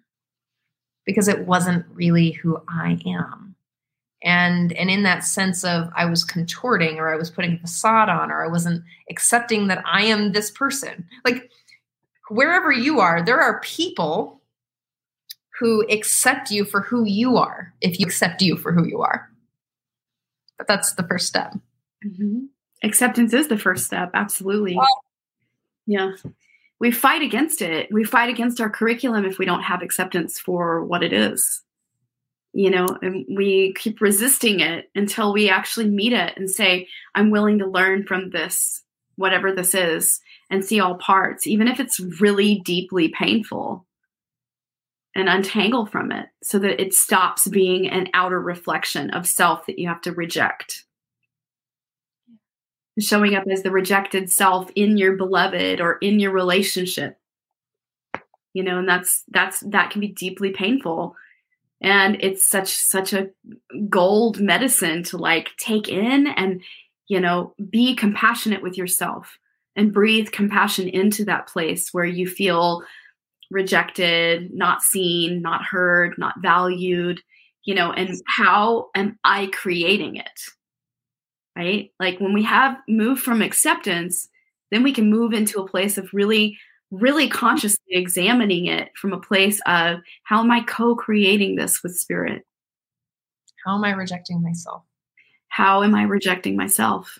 [1.05, 3.46] because it wasn't really who I am.
[4.27, 8.09] And and in that sense of I was contorting or I was putting a facade
[8.09, 11.07] on or I wasn't accepting that I am this person.
[11.23, 11.49] Like
[12.27, 14.41] wherever you are, there are people
[15.57, 19.29] who accept you for who you are if you accept you for who you are.
[20.57, 21.53] But that's the first step.
[22.05, 22.47] Mm-hmm.
[22.83, 24.11] Acceptance is the first step.
[24.13, 24.75] Absolutely.
[24.75, 25.03] Well,
[25.85, 26.11] yeah.
[26.81, 27.87] We fight against it.
[27.93, 31.63] We fight against our curriculum if we don't have acceptance for what it is.
[32.53, 37.29] You know, and we keep resisting it until we actually meet it and say, I'm
[37.29, 38.81] willing to learn from this,
[39.15, 43.85] whatever this is and see all parts, even if it's really deeply painful,
[45.15, 49.79] and untangle from it so that it stops being an outer reflection of self that
[49.79, 50.85] you have to reject.
[52.99, 57.17] Showing up as the rejected self in your beloved or in your relationship.
[58.53, 61.15] You know, and that's that's that can be deeply painful.
[61.81, 63.29] And it's such such a
[63.89, 66.61] gold medicine to like take in and
[67.07, 69.37] you know, be compassionate with yourself
[69.75, 72.83] and breathe compassion into that place where you feel
[73.49, 77.21] rejected, not seen, not heard, not valued,
[77.63, 80.41] you know, and how am I creating it?
[81.55, 81.91] Right?
[81.99, 84.27] Like when we have moved from acceptance,
[84.71, 86.57] then we can move into a place of really,
[86.91, 91.97] really consciously examining it from a place of how am I co creating this with
[91.97, 92.43] spirit?
[93.65, 94.83] How am I rejecting myself?
[95.49, 97.19] How am I rejecting myself?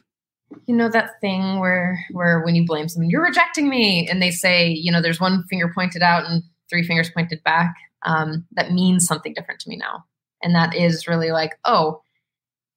[0.66, 4.32] you know that thing where where when you blame someone you're rejecting me and they
[4.32, 7.76] say you know there's one finger pointed out and three fingers pointed back
[8.06, 10.04] um, that means something different to me now
[10.42, 12.02] and that is really like oh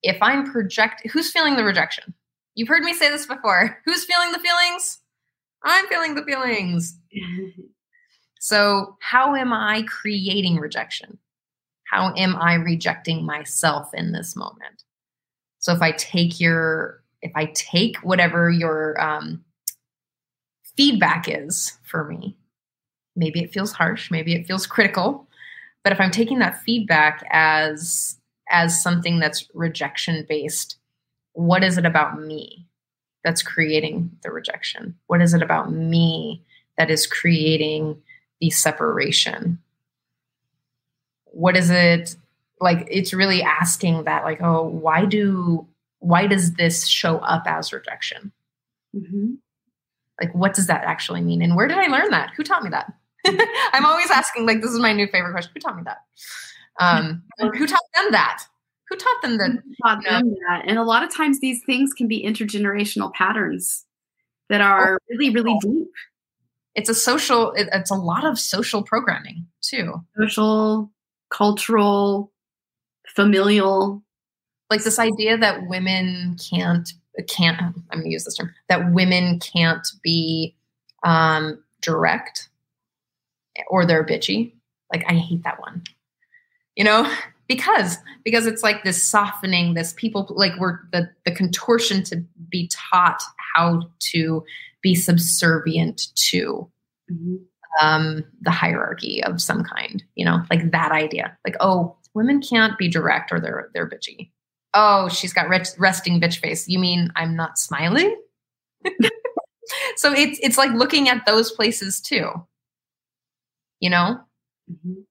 [0.03, 2.15] if i'm project who's feeling the rejection
[2.55, 5.00] you've heard me say this before who's feeling the feelings
[5.63, 6.99] i'm feeling the feelings.
[8.43, 11.19] So how am i creating rejection?
[11.85, 14.85] How am i rejecting myself in this moment?
[15.59, 19.45] So if i take your if I take whatever your um,
[20.77, 22.37] feedback is for me,
[23.15, 25.29] maybe it feels harsh, maybe it feels critical,
[25.85, 28.17] but if I'm taking that feedback as
[28.51, 30.77] as something that's rejection based,
[31.35, 32.67] what is it about me
[33.25, 34.97] that's creating the rejection?
[35.07, 36.43] What is it about me
[36.79, 38.01] that is creating
[38.41, 39.59] the separation?
[41.27, 42.17] What is it
[42.61, 42.87] like?
[42.91, 45.67] It's really asking that, like, oh, why do
[46.01, 48.33] why does this show up as rejection?
[48.97, 49.35] Mm-hmm.
[50.21, 51.43] Like, what does that actually mean?
[51.43, 52.33] And where did I learn that?
[52.37, 52.93] Who taught me that?
[53.73, 55.53] I'm always asking, like, this is my new favorite question.
[55.55, 55.99] Who taught me that?
[56.79, 58.45] Um, who taught them that?
[58.91, 59.63] Who taught them that?
[59.83, 60.65] Taught them that?
[60.67, 63.87] And a lot of times these things can be intergenerational patterns.
[64.51, 65.89] that are really, really deep.
[66.75, 69.95] It's a social, it, it's a lot of social programming too.
[70.19, 70.91] Social,
[71.31, 72.33] cultural,
[73.09, 74.03] familial.
[74.69, 76.93] Like this idea that women can't,
[77.29, 80.57] can't, I'm going to use this term, that women can't be
[81.05, 82.49] um, direct
[83.69, 84.53] or they're bitchy.
[84.93, 85.85] Like I hate that one.
[86.77, 87.13] You know,
[87.51, 92.71] because because it's like this softening this people like we're the the contortion to be
[92.73, 93.21] taught
[93.57, 94.45] how to
[94.83, 96.71] be subservient to
[97.11, 97.35] mm-hmm.
[97.85, 101.37] um, the hierarchy of some kind you know like that idea.
[101.45, 104.31] Like oh women can't be direct or they're they're bitchy.
[104.73, 106.69] Oh she's got resting bitch face.
[106.69, 108.17] You mean i'm not smiling?
[109.95, 112.29] So it's it's like looking at those places too.
[113.79, 114.19] You know?
[114.69, 115.03] Mm-hmm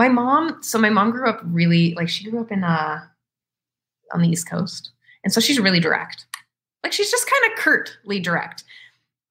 [0.00, 3.00] my mom so my mom grew up really like she grew up in uh
[4.14, 4.92] on the east coast.
[5.22, 6.24] And so she's really direct.
[6.82, 8.64] Like she's just kind of curtly direct.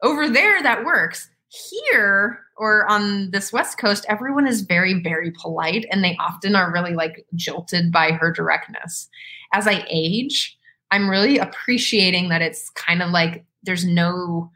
[0.04, 1.28] Over there that works.
[1.48, 6.72] Here or on this west coast everyone is very very polite and they often are
[6.72, 9.10] really like jolted by her directness.
[9.52, 10.56] As i age
[10.92, 14.52] i'm really appreciating that it's kind of like there's no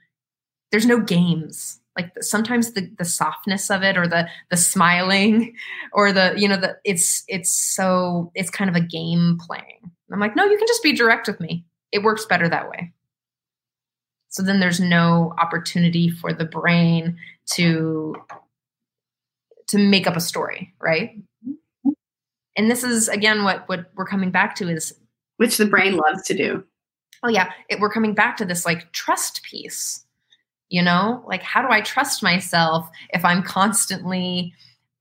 [0.71, 5.55] there's no games like sometimes the the softness of it or the the smiling
[5.93, 9.91] or the you know the it's it's so it's kind of a game playing.
[10.11, 11.65] I'm like no you can just be direct with me.
[11.91, 12.91] It works better that way.
[14.29, 17.17] So then there's no opportunity for the brain
[17.51, 18.15] to
[19.67, 21.17] to make up a story right?
[22.55, 24.93] And this is again what what we're coming back to is
[25.37, 26.63] which the brain loves to do.
[27.23, 27.51] Oh yeah.
[27.69, 30.05] It, we're coming back to this like trust piece
[30.73, 31.23] you know?
[31.27, 34.53] Like how do i trust myself if i'm constantly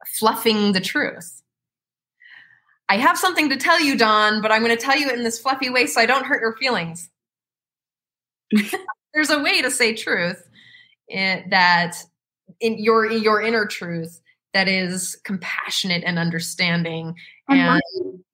[0.06, 1.42] fluffing the truth?
[2.90, 5.24] I have something to tell you Dawn but i'm going to tell you it in
[5.24, 7.08] this fluffy way so i don't hurt your feelings.
[9.14, 10.46] There's a way to say truth
[11.08, 11.96] in, eh, that
[12.60, 14.20] in your your inner truth
[14.52, 17.14] that is compassionate and understanding
[17.48, 18.24] and and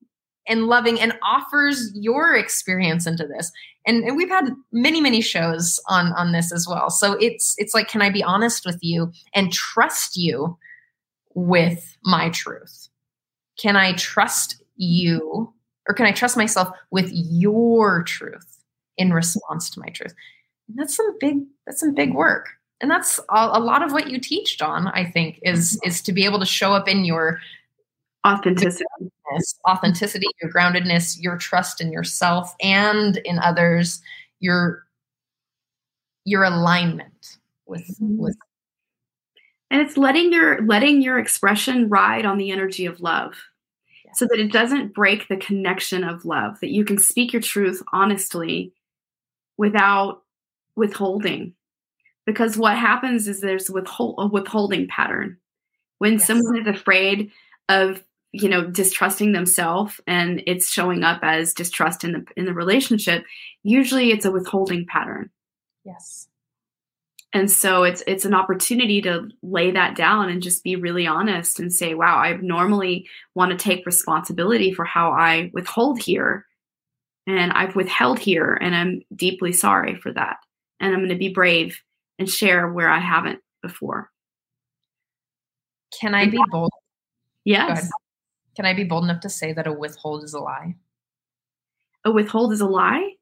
[0.56, 3.52] loving and offers your experience into this.
[3.86, 6.90] And, and we've had many many shows on on this as well.
[6.90, 10.58] So it's it's like can i be honest with you and trust you
[11.34, 12.88] with my truth?
[13.60, 15.52] Can i trust you
[15.88, 18.58] or can i trust myself with your truth
[18.96, 20.14] in response to my truth?
[20.68, 22.48] And that's some big that's some big work.
[22.80, 26.12] And that's a, a lot of what you teach Dawn i think is is to
[26.12, 27.38] be able to show up in your
[28.28, 28.84] authenticity
[29.68, 34.00] authenticity your groundedness your trust in yourself and in others
[34.40, 34.84] your
[36.24, 38.18] your alignment with mm-hmm.
[38.18, 38.36] with
[39.70, 43.34] and it's letting your letting your expression ride on the energy of love
[44.14, 47.82] so that it doesn't break the connection of love that you can speak your truth
[47.92, 48.72] honestly
[49.56, 50.22] without
[50.76, 51.52] withholding
[52.24, 55.36] because what happens is there's withhold, a withholding pattern
[55.98, 56.26] when yes.
[56.26, 57.30] someone is afraid
[57.68, 62.52] of you know distrusting themselves and it's showing up as distrust in the in the
[62.52, 63.24] relationship
[63.62, 65.30] usually it's a withholding pattern.
[65.84, 66.28] Yes.
[67.32, 71.60] And so it's it's an opportunity to lay that down and just be really honest
[71.60, 76.46] and say wow i normally want to take responsibility for how i withhold here
[77.26, 80.38] and i've withheld here and i'm deeply sorry for that.
[80.80, 81.82] And i'm going to be brave
[82.18, 84.10] and share where i haven't before.
[86.00, 86.72] Can i be bold?
[87.44, 87.90] Yes
[88.58, 90.74] can I be bold enough to say that a withhold is a lie?
[92.04, 93.12] A withhold is a lie?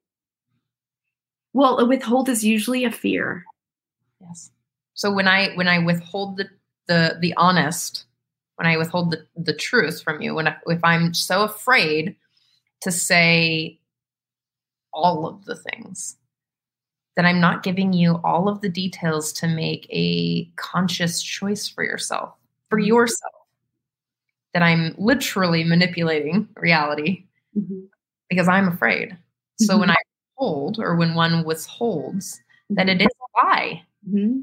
[1.53, 3.45] Well, a withhold is usually a fear.
[4.19, 4.51] Yes.
[4.95, 6.49] So when I when I withhold the
[6.89, 8.07] the the honest,
[8.55, 12.17] when I withhold the the truth from you, when I, if I'm so afraid
[12.81, 13.79] to say
[14.95, 16.17] all of the things,
[17.15, 21.85] then I'm not giving you all of the details to make a conscious choice for
[21.85, 22.35] yourself,
[22.71, 22.87] for mm-hmm.
[22.87, 23.36] yourself
[24.57, 27.81] that I'm literally manipulating reality mm-hmm.
[28.31, 29.11] because I'm afraid.
[29.11, 29.65] Mm-hmm.
[29.67, 29.97] So when I
[30.37, 32.41] hold or when one withholds,
[32.71, 33.83] then it is a lie.
[34.09, 34.41] Mm-hmm.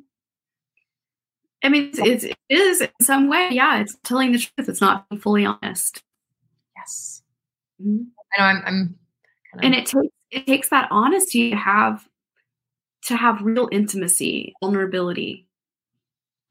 [1.63, 4.69] I mean, it's, it is in some way, yeah, it's telling the truth.
[4.69, 6.03] It's not fully honest.
[6.77, 7.23] Yes.
[7.81, 8.03] Mm-hmm.
[8.37, 8.95] I know I'm, I'm kind
[9.55, 12.07] of- and it takes, it takes that honesty to have,
[13.05, 15.47] to have real intimacy, vulnerability,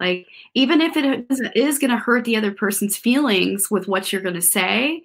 [0.02, 4.22] like, even if it is going to hurt the other person's feelings with what you're
[4.22, 5.04] going to say,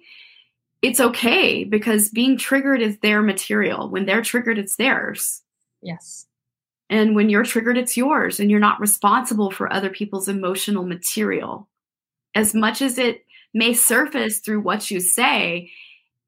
[0.82, 3.88] it's okay because being triggered is their material.
[3.88, 5.42] When they're triggered, it's theirs.
[5.82, 6.26] Yes.
[6.90, 11.68] And when you're triggered, it's yours, and you're not responsible for other people's emotional material.
[12.34, 13.24] As much as it
[13.54, 15.70] may surface through what you say,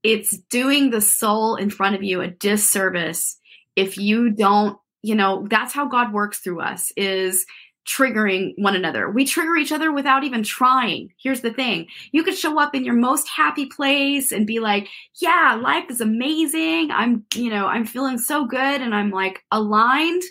[0.04, 3.36] it's doing the soul in front of you a disservice
[3.74, 7.46] if you don't you know, that's how God works through us is
[7.86, 9.10] triggering one another.
[9.10, 11.12] We trigger each other without even trying.
[11.22, 11.86] Here's the thing.
[12.12, 14.88] You could show up in your most happy place and be like,
[15.20, 16.90] "Yeah, life is amazing.
[16.90, 20.22] I'm, you know, I'm feeling so good and I'm like aligned."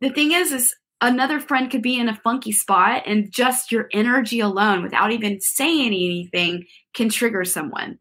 [0.00, 3.88] The thing is is another friend could be in a funky spot and just your
[3.92, 7.98] energy alone without even saying anything can trigger someone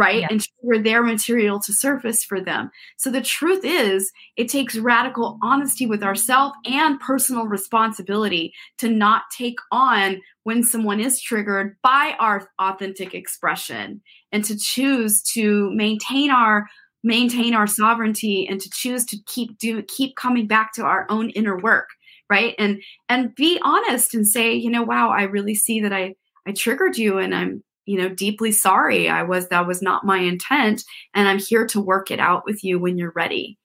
[0.00, 0.20] right?
[0.22, 0.28] Yeah.
[0.30, 2.70] And trigger their material to surface for them.
[2.96, 9.24] So the truth is, it takes radical honesty with ourselves and personal responsibility to not
[9.36, 14.00] take on when someone is triggered by our authentic expression
[14.32, 16.66] and to choose to maintain our
[17.02, 21.30] maintain our sovereignty and to choose to keep do keep coming back to our own
[21.30, 21.88] inner work
[22.28, 26.14] right and and be honest and say you know wow i really see that i
[26.46, 29.08] i triggered you and i'm you know deeply sorry.
[29.08, 30.84] I was that was not my intent
[31.14, 33.58] and i'm here to work it out with you when you're ready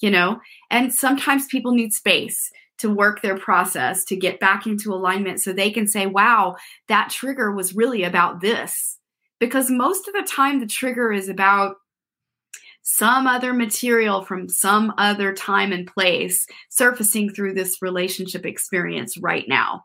[0.00, 0.40] you know?
[0.70, 5.52] And sometimes people need space to work their process to get back into alignment so
[5.52, 6.54] they can say wow
[6.86, 8.98] that trigger was really about this.
[9.40, 11.76] Because most of the time the trigger is about
[12.82, 19.44] some other material from some other time and place surfacing through this relationship experience right
[19.46, 19.84] now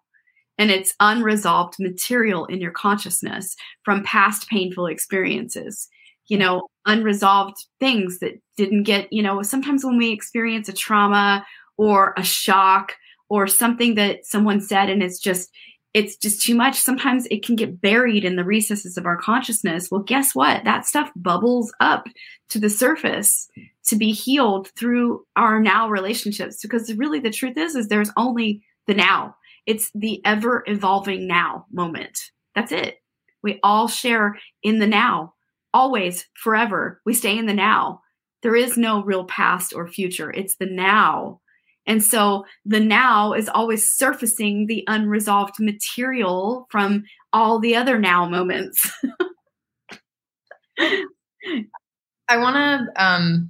[0.57, 5.87] and it's unresolved material in your consciousness from past painful experiences.
[6.27, 11.45] You know unresolved things that didn't get you know sometimes when we experience a trauma
[11.77, 12.93] or a shock
[13.29, 15.49] or something that someone said and it's just
[15.93, 19.89] it's just too much sometimes it can get buried in the recesses of our consciousness.
[19.91, 20.63] Well guess what?
[20.63, 22.05] That stuff bubbles up
[22.49, 23.47] to the surface
[23.85, 28.61] to be healed through our now relationships because really the truth is is there's only
[28.87, 29.35] the now
[29.66, 32.20] it's the ever evolving now moment.
[32.55, 32.97] That's it.
[33.41, 35.34] We all share in the now,
[35.74, 37.01] always, forever.
[37.05, 38.01] We stay in the now.
[38.41, 41.39] There is no real past or future, it's the now.
[41.86, 47.03] And so the now is always surfacing the unresolved material from
[47.34, 48.89] all the other now moments.
[50.80, 53.49] I want to um,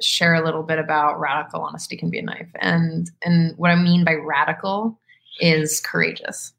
[0.00, 2.50] share a little bit about radical honesty can be a knife.
[2.60, 4.98] And and what I mean by radical
[5.40, 6.52] is courageous.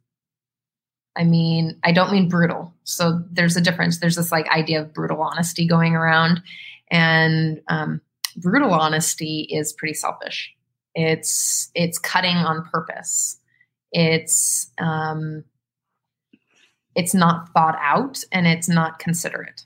[1.15, 2.73] I mean, I don't mean brutal.
[2.83, 3.99] So there's a difference.
[3.99, 6.41] There's this like idea of brutal honesty going around,
[6.91, 8.01] and um,
[8.37, 10.53] brutal honesty is pretty selfish.
[10.95, 13.39] It's it's cutting on purpose.
[13.91, 15.43] It's um,
[16.95, 19.65] it's not thought out and it's not considerate.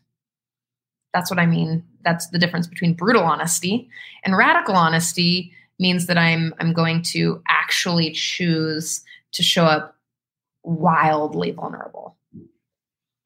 [1.13, 1.83] That's what I mean.
[2.03, 3.89] That's the difference between brutal honesty
[4.23, 9.01] and radical honesty means that I'm I'm going to actually choose
[9.33, 9.97] to show up
[10.63, 12.15] wildly vulnerable.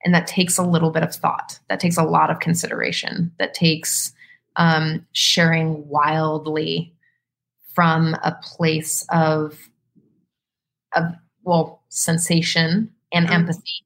[0.04, 1.60] And that takes a little bit of thought.
[1.68, 3.32] That takes a lot of consideration.
[3.40, 4.14] That takes
[4.56, 6.94] um, sharing wildly
[7.74, 9.58] from a place of
[10.96, 11.04] of
[11.44, 13.34] well sensation and mm-hmm.
[13.34, 13.86] empathy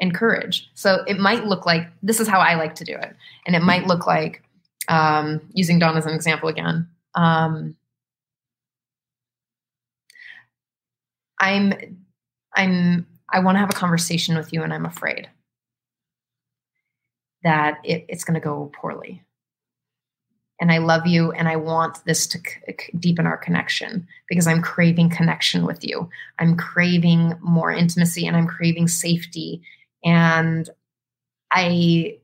[0.00, 0.70] and courage.
[0.74, 3.16] So it might look like this is how I like to do it.
[3.46, 4.42] And it might look like,
[4.88, 7.76] um, using Dawn as an example again, um,
[11.40, 11.74] I'm,
[12.54, 15.28] I'm, I want to have a conversation with you and I'm afraid
[17.42, 19.22] that it, it's going to go poorly.
[20.60, 24.60] And I love you and I want this to c- deepen our connection because I'm
[24.60, 26.08] craving connection with you.
[26.40, 29.62] I'm craving more intimacy and I'm craving safety
[30.04, 30.70] and
[31.50, 32.16] i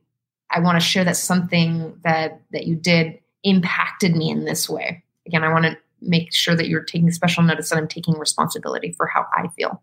[0.51, 5.03] i want to share that something that that you did impacted me in this way.
[5.27, 8.91] Again i want to make sure that you're taking special notice that i'm taking responsibility
[8.91, 9.81] for how i feel.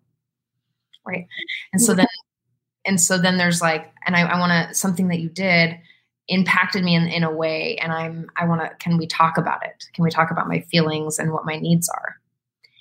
[1.04, 1.26] Right?
[1.72, 1.98] And so mm-hmm.
[1.98, 2.06] then
[2.84, 5.78] and so then there's like and i, I want to something that you did
[6.28, 9.64] impacted me in, in a way and i'm i want to can we talk about
[9.66, 9.84] it?
[9.92, 12.16] Can we talk about my feelings and what my needs are?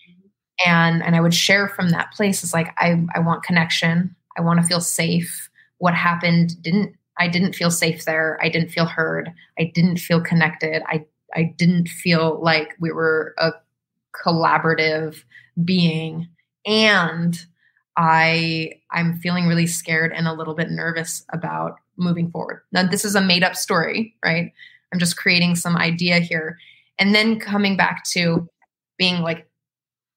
[0.09, 0.70] Mm-hmm.
[0.70, 4.42] And and i would share from that place is like i i want connection I
[4.42, 5.50] want to feel safe.
[5.78, 8.40] What happened didn't I didn't feel safe there.
[8.42, 9.32] I didn't feel heard.
[9.60, 10.82] I didn't feel connected.
[10.88, 11.06] I
[11.36, 13.52] I didn't feel like we were a
[14.14, 15.24] collaborative
[15.64, 16.28] being
[16.66, 17.46] and
[17.98, 22.64] I I'm feeling really scared and a little bit nervous about moving forward.
[22.72, 24.52] Now this is a made up story, right?
[24.92, 26.58] I'm just creating some idea here.
[27.00, 28.48] And then coming back to
[28.98, 29.48] being like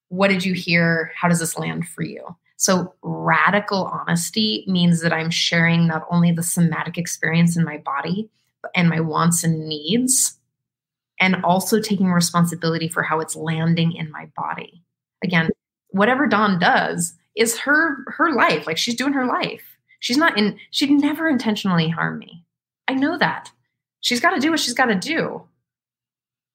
[0.09, 1.13] what did you hear?
[1.17, 2.37] How does this land for you?
[2.57, 8.31] So, radical honesty means that I'm sharing not only the somatic experience in my body
[8.75, 10.39] and my wants and needs,
[11.21, 14.83] and also taking responsibility for how it's landing in my body.
[15.23, 15.51] Again,
[15.91, 18.67] whatever Dawn does is her her life.
[18.67, 19.65] Like she's doing her life.
[20.01, 22.45] She's not in she'd never intentionally harm me.
[22.89, 23.51] I know that.
[24.01, 25.43] She's got to do what she's got to do.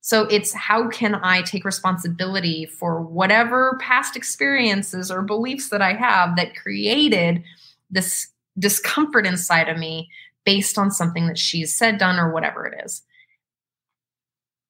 [0.02, 5.94] So it's how can I take responsibility for whatever past experiences or beliefs that I
[5.94, 7.44] have that created
[7.90, 8.28] this
[8.58, 10.10] discomfort inside of me
[10.46, 13.04] based on something that she's said, done, or whatever it is.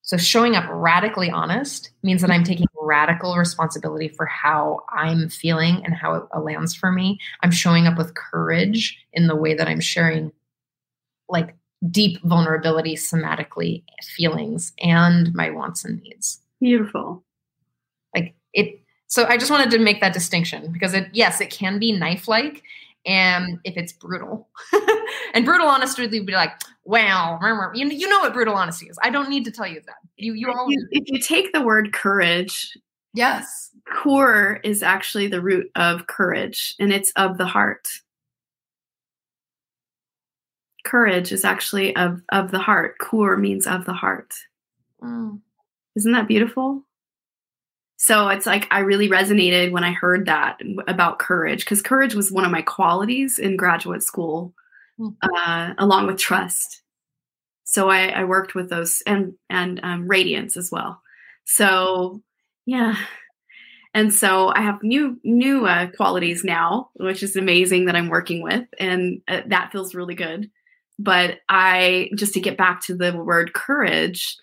[0.02, 5.86] So showing up radically honest means that I'm taking radical responsibility for how I'm feeling
[5.86, 7.20] and how it lands for me.
[7.44, 10.32] I'm showing up with courage in the way that I'm sharing
[11.30, 11.56] like
[11.90, 16.42] deep vulnerability somatically feelings and my wants and needs.
[16.60, 17.24] Beautiful.
[18.14, 21.80] Like it so I just wanted to make that distinction because it yes, it can
[21.80, 22.64] be knife-like
[23.06, 24.50] and if it's brutal.
[25.34, 26.52] and brutal honesty would be like,
[26.84, 27.40] wow,
[27.74, 29.00] you, you know what brutal honesty is.
[29.02, 29.96] I don't need to tell you that.
[30.18, 32.78] You you if you, if you take the word courage,
[33.14, 33.72] yes.
[33.96, 37.88] Core is actually the root of courage and it's of the heart
[40.90, 42.98] courage is actually of of the heart.
[43.00, 44.34] Kur means of the heart.
[45.02, 45.40] Mm.
[45.96, 46.84] Isn't that beautiful?
[47.98, 52.32] So it's like I really resonated when I heard that about courage because courage was
[52.32, 54.54] one of my qualities in graduate school,
[55.00, 55.16] mm.
[55.22, 56.82] uh, along with trust.
[57.66, 61.02] So I, I, worked with those and and um, radiance as well.
[61.46, 62.24] So
[62.66, 62.96] yeah,
[63.94, 68.42] and so I have new new uh, qualities now, which is amazing that I'm working
[68.42, 70.50] with, and uh, that feels really good
[71.00, 74.36] but I just to get back to the word courage,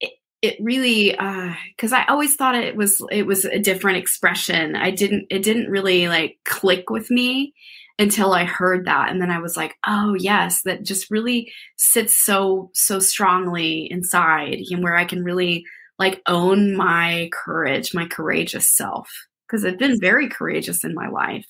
[0.00, 4.74] it, it really because uh, I always thought it was it was a different expression.
[4.74, 7.52] I didn't it didn't really like click with me
[7.98, 12.16] until I heard that, and then I was like, oh yes, that just really sits
[12.16, 15.64] so so strongly inside, and where I can really
[15.98, 19.08] like own my courage, my courageous self,
[19.46, 21.46] because I've been very courageous in my life,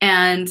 [0.00, 0.48] and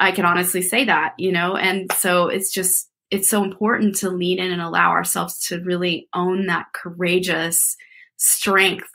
[0.00, 4.10] I can honestly say that, you know, and so it's just, it's so important to
[4.10, 7.76] lean in and allow ourselves to really own that courageous
[8.16, 8.88] strength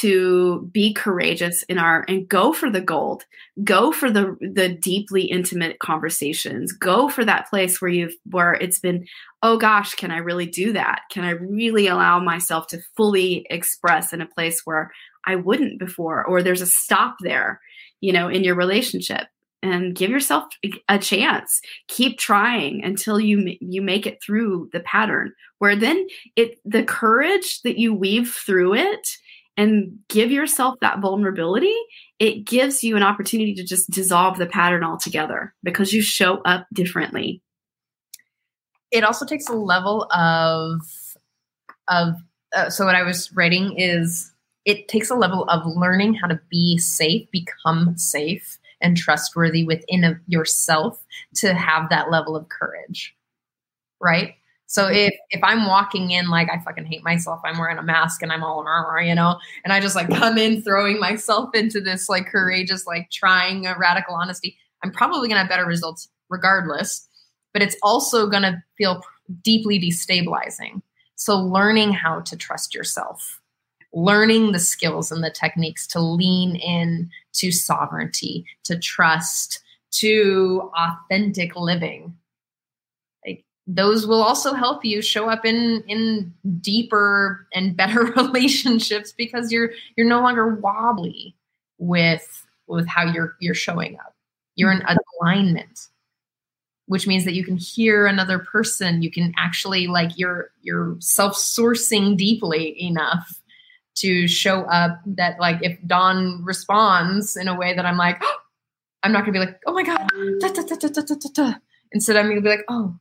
[0.00, 3.24] to be courageous in our and go for the gold.
[3.62, 6.72] Go for the the deeply intimate conversations.
[6.72, 9.06] Go for that place where you've where it's been
[9.42, 11.02] oh gosh can i really do that?
[11.12, 14.90] Can i really allow myself to fully express in a place where
[15.26, 16.26] i wouldn't before?
[16.26, 17.60] Or there's a stop there
[18.00, 19.28] you know in your relationship
[19.64, 20.44] and give yourself
[20.88, 21.60] a chance.
[21.88, 26.06] Keep trying until you you make it through the pattern where then
[26.36, 29.08] it the courage that you weave through it
[29.56, 31.74] and give yourself that vulnerability
[32.18, 36.66] it gives you an opportunity to just dissolve the pattern altogether because you show up
[36.72, 37.42] differently.
[38.90, 40.80] It also takes a level of
[41.88, 42.14] of
[42.54, 44.32] uh, so what i was writing is
[44.64, 50.04] it takes a level of learning how to be safe become safe and trustworthy within
[50.04, 51.04] a, yourself
[51.34, 53.16] to have that level of courage
[54.00, 54.34] right?
[54.66, 57.40] So if if i'm walking in like i fucking hate myself.
[57.44, 59.38] I'm wearing a mask and i'm all armor you know?
[59.64, 63.76] And i just like come in throwing myself into this like courageous like trying a
[63.78, 67.08] radical honesty i'm probably to have better results regardless.
[67.52, 69.00] But it's also to feel
[69.42, 70.82] deeply destabilizing.
[71.14, 73.40] So learning how to trust yourself
[73.94, 81.54] learning the skills and the techniques to lean in to sovereignty, to trust, to authentic
[81.56, 82.16] living.
[83.24, 89.52] Like those will also help you show up in in deeper and better relationships because
[89.52, 91.36] you're you're no longer wobbly
[91.78, 94.14] with with how you're you're showing up.
[94.56, 94.82] You're in
[95.20, 95.88] alignment
[96.86, 102.14] which means that you can hear another person you can actually like you're you're self-sourcing
[102.14, 103.40] deeply enough
[103.96, 108.36] to show up that like if Dawn responds in a way that I'm like, oh,
[109.02, 110.08] I'm not gonna be like, oh my god,
[110.40, 110.88] da, da,
[111.34, 111.54] da,
[111.92, 112.96] instead I'm gonna be like, oh,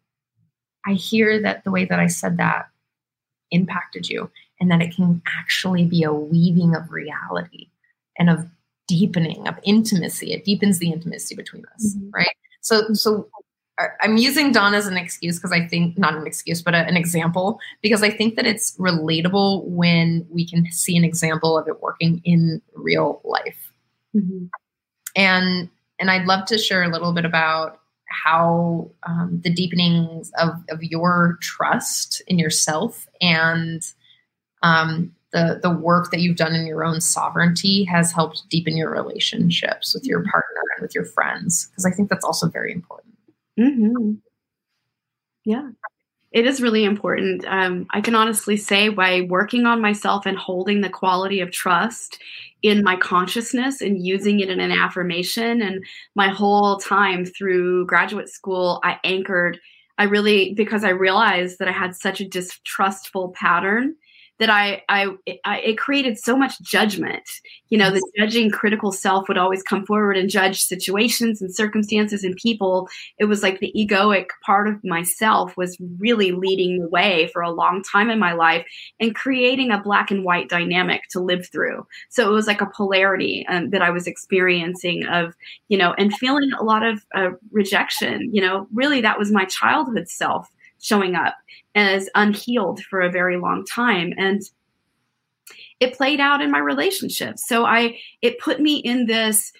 [0.85, 2.67] I hear that the way that I said that
[3.51, 4.29] impacted you,
[4.59, 7.69] and that it can actually be a weaving of reality
[8.17, 8.47] and of
[8.87, 10.33] deepening of intimacy.
[10.33, 12.09] It deepens the intimacy between us, mm-hmm.
[12.11, 12.35] right?
[12.61, 13.27] So, so
[14.01, 16.97] I'm using Dawn as an excuse because I think not an excuse, but a, an
[16.97, 21.81] example because I think that it's relatable when we can see an example of it
[21.81, 23.71] working in real life.
[24.15, 24.45] Mm-hmm.
[25.15, 25.69] And
[25.99, 30.83] and I'd love to share a little bit about how um, the deepening of, of
[30.83, 33.81] your trust in yourself and
[34.61, 38.89] um, the the work that you've done in your own sovereignty has helped deepen your
[38.89, 40.29] relationships with your mm-hmm.
[40.29, 43.12] partner and with your friends because I think that's also very important.
[43.59, 44.19] Mm-hmm.
[45.45, 45.69] Yeah,
[46.33, 47.45] it is really important.
[47.47, 52.19] Um, I can honestly say by working on myself and holding the quality of trust
[52.63, 55.83] in my consciousness and using it in an affirmation, and
[56.15, 59.59] my whole time through graduate school, I anchored.
[59.99, 63.95] I really, because I realized that I had such a distrustful pattern
[64.39, 65.07] that I, I,
[65.45, 67.23] I, it created so much judgment.
[67.69, 72.23] You know, the judging critical self would always come forward and judge situations and circumstances
[72.23, 72.89] and people.
[73.19, 77.51] It was like the egoic part of myself was really leading the way for a
[77.51, 78.65] long time in my life
[78.99, 81.85] and creating a black and white dynamic to live through.
[82.09, 85.35] So it was like a polarity um, that I was experiencing of,
[85.69, 88.29] you know, and feeling a lot of uh, rejection.
[88.33, 90.49] You know, really that was my childhood self
[90.83, 91.35] showing up
[91.73, 94.13] as unhealed for a very long time.
[94.17, 94.41] And
[95.79, 99.51] it played out in my relationships so i it put me in this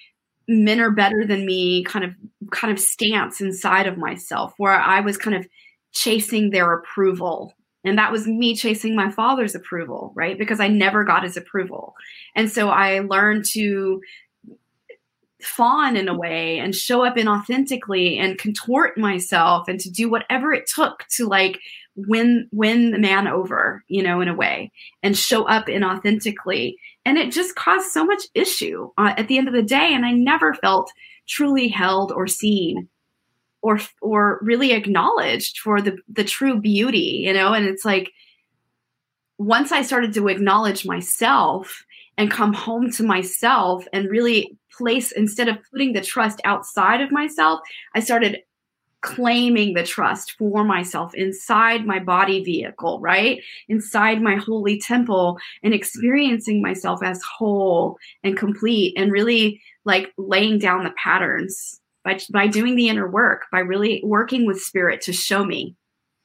[0.48, 2.12] men are better than me kind of
[2.52, 5.46] kind of stance inside of myself where i was kind of
[5.94, 7.54] chasing their approval.
[7.86, 10.38] And that was me chasing my father's approval right?
[10.38, 11.94] Because i never got his approval.
[12.36, 14.02] And so i learned to
[15.44, 20.54] fawn in a way and show up inauthentically and contort myself and to do whatever
[20.54, 21.60] it took to like
[21.96, 24.72] win win the man over you know in a way
[25.04, 26.76] and show up inauthentically.
[27.06, 30.06] And it just caused so much issue uh, at the end of the day and
[30.06, 30.92] i never felt
[31.28, 32.88] truly held or seen
[33.62, 37.54] or or really acknowledged for the the true beauty you know?
[37.54, 38.12] And it's like
[39.38, 41.84] once i started to acknowledge myself
[42.18, 47.12] and come home to myself and really place instead of putting the trust outside of
[47.12, 47.60] myself
[47.96, 48.42] i started
[49.04, 53.42] claiming the trust for myself inside my body vehicle, right?
[53.68, 60.58] Inside my holy temple and experiencing myself as whole and complete and really like laying
[60.58, 65.14] down the patterns by, by doing the inner work, by really working with spirit to
[65.14, 65.76] show me,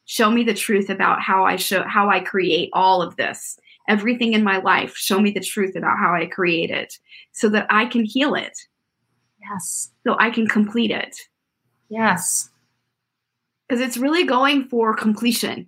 [0.07, 3.59] show me the truth about how I show, how I create all of this,
[3.89, 4.97] everything in my life.
[4.97, 6.99] Show me the truth about how I create it
[7.33, 8.57] so that I can heal it.
[9.41, 9.91] Yes.
[10.05, 11.17] So I can complete it.
[11.89, 12.51] Yes
[13.69, 15.67] because it's really going for completion,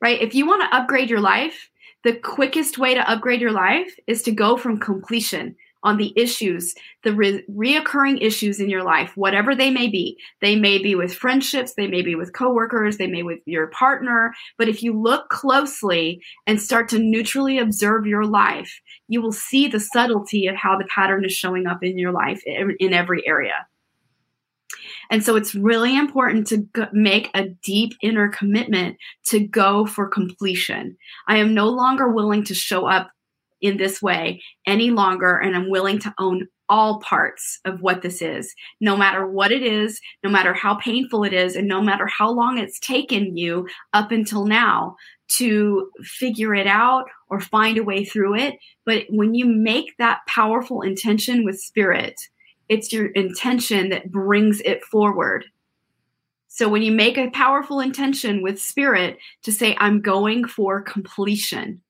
[0.00, 0.20] right?
[0.20, 1.70] If you want to upgrade your life,
[2.04, 6.74] the quickest way to upgrade your life is to go from completion on the issues,
[7.04, 10.18] the re- reoccurring issues in your life, whatever they may be.
[10.40, 13.68] They may be with friendships, they may be with coworkers, they may be with your
[13.68, 14.34] partner.
[14.58, 19.68] But if you look closely and start to neutrally observe your life, you will see
[19.68, 23.66] the subtlety of how the pattern is showing up in your life in, every area.
[25.10, 28.96] And so it's really important to g- make a deep inner commitment
[29.26, 30.96] to go for completion.
[31.28, 33.10] I am no longer willing to show up
[33.66, 38.20] in this way any longer, and I'm willing to own all parts of what this
[38.20, 42.06] is, no matter what it is, no matter how painful it is, and no matter
[42.06, 44.96] how long it's taken you up until now
[45.28, 48.54] to figure it out or find a way through it.
[48.84, 52.14] But when you make that powerful intention with spirit,
[52.68, 55.44] it's your intention that brings it forward.
[56.48, 61.82] So when you make a powerful intention with spirit to say, I'm going for completion,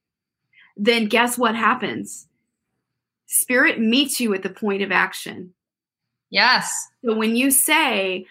[0.77, 2.27] then guess what happens?
[3.27, 5.55] Spirit meets you at the point of action.
[6.31, 6.73] Yes.
[7.05, 8.27] So when you say,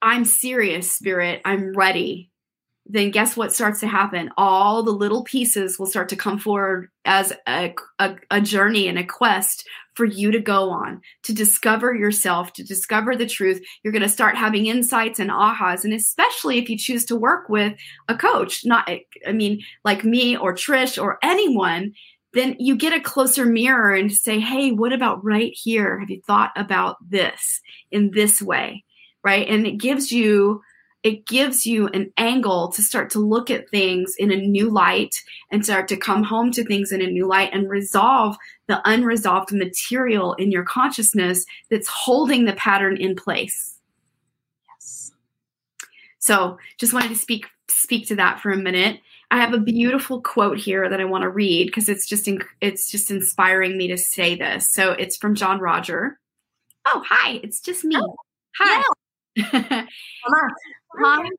[0.00, 2.30] I'm serious, spirit, I'm ready,
[2.84, 4.30] then guess what starts to happen?
[4.36, 8.98] All the little pieces will start to come forward as a, a, a, journey and
[8.98, 13.62] a quest for you to go on, to discover yourself, to discover the truth.
[13.82, 15.84] You're going to start having insights and ahas.
[15.84, 17.74] And especially if you choose to work with
[18.08, 18.90] a coach, not,
[19.26, 21.92] I mean, like me or Trish or anyone,
[22.34, 26.00] then you get a closer mirror and say, hey, what about right here?
[26.00, 27.60] Have you thought about this
[27.90, 28.84] in this way?
[29.22, 29.46] Right.
[29.48, 30.62] And it gives you
[31.02, 35.22] it gives you an angle to start to look at things in a new light
[35.50, 38.36] and start to come home to things in a new light and resolve
[38.68, 43.78] the unresolved material in your consciousness that's holding the pattern in place.
[44.68, 45.10] Yes.
[46.18, 49.00] So, just wanted to speak speak to that for a minute.
[49.30, 52.42] I have a beautiful quote here that I want to read because it's just in,
[52.60, 54.70] it's just inspiring me to say this.
[54.72, 56.18] So, it's from John-Roger.
[56.86, 57.96] Oh, hi, it's just me.
[57.98, 58.14] Oh,
[58.56, 58.82] hi.
[59.36, 59.86] Yeah.
[61.00, 61.30] time,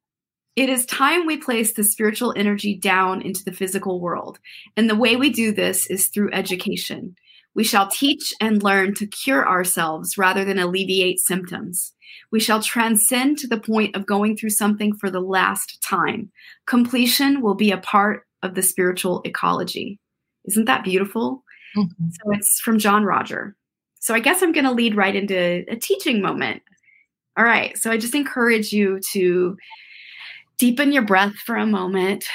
[0.56, 4.40] it is time we place the spiritual energy down into the physical world.
[4.78, 7.16] And the way we do this is through education.
[7.56, 11.94] We shall teach and learn to cure ourselves rather than alleviate symptoms.
[12.32, 16.32] We shall transcend to the point of going through something for the last time.
[16.66, 20.00] Completion will be a part of the spiritual ecology.
[20.46, 21.44] Isn't that beautiful?
[21.78, 22.10] Mm-hmm.
[22.10, 23.56] So it's from John-Roger.
[24.00, 26.62] So I guess I'm going to lead right into a teaching moment.
[27.38, 27.78] All right.
[27.78, 29.58] So I just encourage you to
[30.58, 32.26] deepen your breath for a moment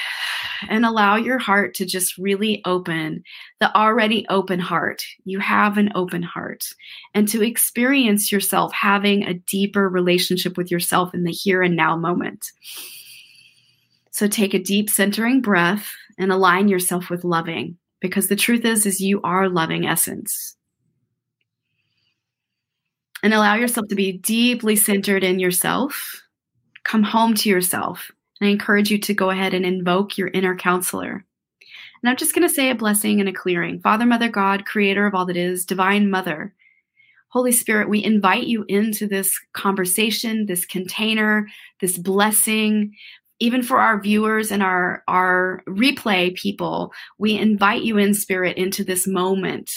[0.67, 3.23] and allow your heart to just really open
[3.59, 5.01] the already open heart.
[5.23, 6.65] You have an open heart
[7.13, 11.95] and to experience yourself having a deeper relationship with yourself in the here and now
[11.95, 12.45] moment.
[14.11, 18.85] So take a deep centering breath and align yourself with loving because the truth is
[18.85, 20.57] is you are loving essence
[23.23, 26.21] and allow yourself to be deeply centered in yourself.
[26.83, 28.11] Come home to yourself.
[28.39, 31.25] And i encourage you to go ahead and invoke your inner counselor.
[32.01, 33.81] And i'm just going to say a blessing and a clearing.
[33.81, 36.53] Father mother god creator of all that is divine mother.
[37.31, 41.47] Holy Spirit, we invite you into this conversation, this container,
[41.79, 42.95] this blessing.
[43.39, 48.83] Even for our viewers and our, our replay people, we invite you in spirit into
[48.83, 49.69] this moment.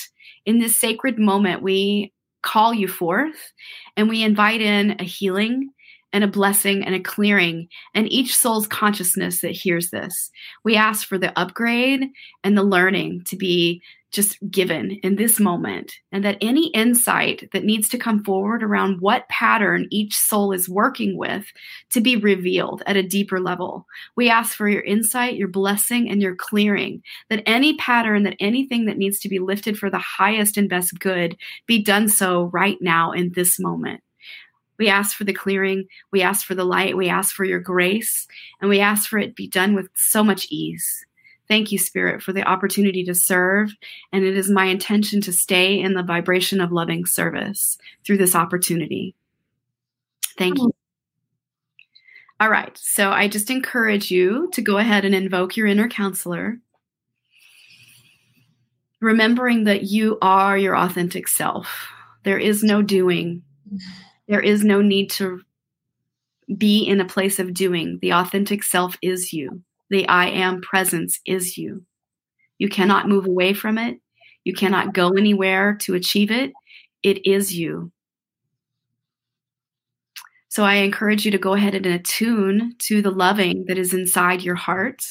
[0.46, 2.12] In this sacred moment, we
[2.42, 3.52] call you forth
[3.96, 5.70] and we invite in a healing
[6.12, 10.30] and a blessing and a clearing and each soul's consciousness that hears this.
[10.64, 12.08] We ask for the upgrade
[12.44, 13.82] and the learning to be
[14.12, 19.00] just given in this moment, and that any insight that needs to come forward around
[19.00, 21.46] what pattern each soul is working with
[21.90, 23.86] to be revealed at a deeper level.
[24.14, 28.84] We ask for your insight, your blessing, and your clearing, that any pattern, that anything
[28.86, 31.36] that needs to be lifted for the highest and best good
[31.66, 34.02] be done so right now in this moment.
[34.78, 38.26] We ask for the clearing, we ask for the light, we ask for your grace,
[38.60, 41.06] and we ask for it be done with so much ease.
[41.52, 43.76] Thank you, Spirit, for the opportunity to serve.
[44.10, 47.76] And it is my intention to stay in the vibration of loving service
[48.06, 49.14] through this opportunity.
[50.38, 50.72] Thank you.
[52.40, 52.74] All right.
[52.78, 56.56] So I just encourage you to go ahead and invoke your inner counselor,
[59.02, 61.68] remembering that you are your authentic self.
[62.22, 63.42] There is no doing,
[64.26, 65.42] there is no need to
[66.56, 67.98] be in a place of doing.
[68.00, 69.62] The authentic self is you.
[69.92, 71.84] The I am presence is you.
[72.56, 74.00] You cannot move away from it.
[74.42, 76.54] You cannot go anywhere to achieve it.
[77.02, 77.92] It is you.
[80.48, 84.40] So I encourage you to go ahead and attune to the loving that is inside
[84.40, 85.04] your heart,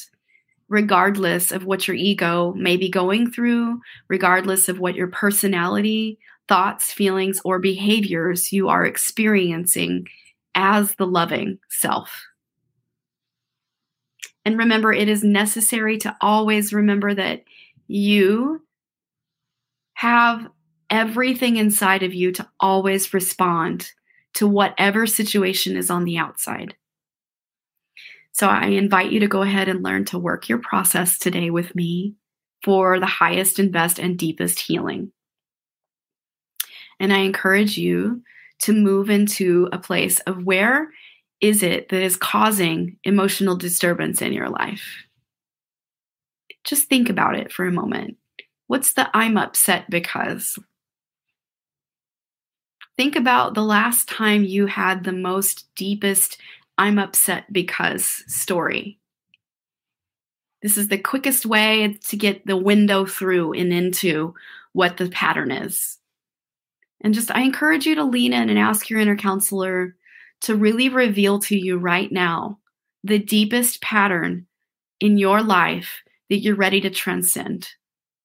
[0.68, 6.18] regardless of what your ego may be going through, regardless of what your personality,
[6.48, 10.08] thoughts, feelings, or behaviors you are experiencing
[10.56, 12.24] as the loving self.
[14.44, 17.44] And remember, it is necessary to always remember that
[17.86, 18.62] you
[19.94, 20.48] have
[20.90, 23.90] everything inside of you to always respond
[24.34, 26.74] to whatever situation is on the outside.
[28.32, 31.74] So I invite you to go ahead and learn to work your process today with
[31.76, 32.14] me
[32.64, 35.12] for the highest and best and deepest healing.
[36.98, 38.22] And I encourage you
[38.60, 40.90] to move into a place of where
[41.42, 45.04] is it that is causing emotional disturbance in your life?
[46.64, 48.16] Just think about it for a moment.
[48.68, 50.58] What's the I'm upset because?
[52.96, 56.38] Think about the last time you had the most deepest
[56.78, 59.00] I'm upset because story.
[60.62, 64.34] This is the quickest way to get the window through and into
[64.72, 65.98] what the pattern is.
[67.00, 69.96] And just, I encourage you to lean in and ask your inner counselor
[70.42, 72.58] to really reveal to you right now
[73.04, 74.46] the deepest pattern
[75.00, 77.68] in your life that you're ready to transcend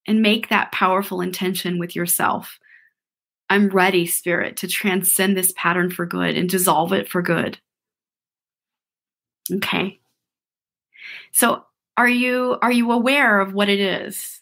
[0.07, 2.59] and make that powerful intention with yourself.
[3.49, 7.59] I'm ready, spirit, to transcend this pattern for good and dissolve it for good.
[9.51, 9.99] Okay.
[11.31, 11.63] So,
[11.97, 14.41] are you are you aware of what it is?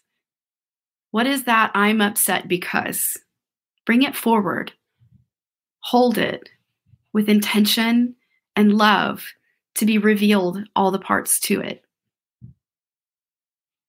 [1.12, 3.16] What is that I'm upset because?
[3.86, 4.72] Bring it forward.
[5.80, 6.50] Hold it
[7.16, 8.14] with intention
[8.56, 9.24] and love
[9.74, 11.82] to be revealed all the parts to it.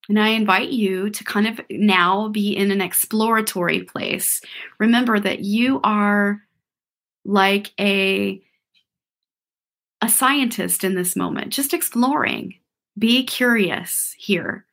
[0.07, 4.39] And I invite you to kind of now be in an exploratory place.
[4.79, 6.41] Remember that you are
[7.25, 8.41] like a
[10.01, 12.53] a scientist in this moment, just exploring.
[12.97, 14.65] Be curious here.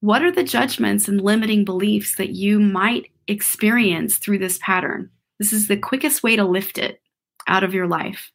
[0.00, 5.08] What are the judgments and limiting beliefs that you might experience through this pattern?
[5.38, 7.00] This is the quickest way to lift it
[7.48, 8.30] out of your life?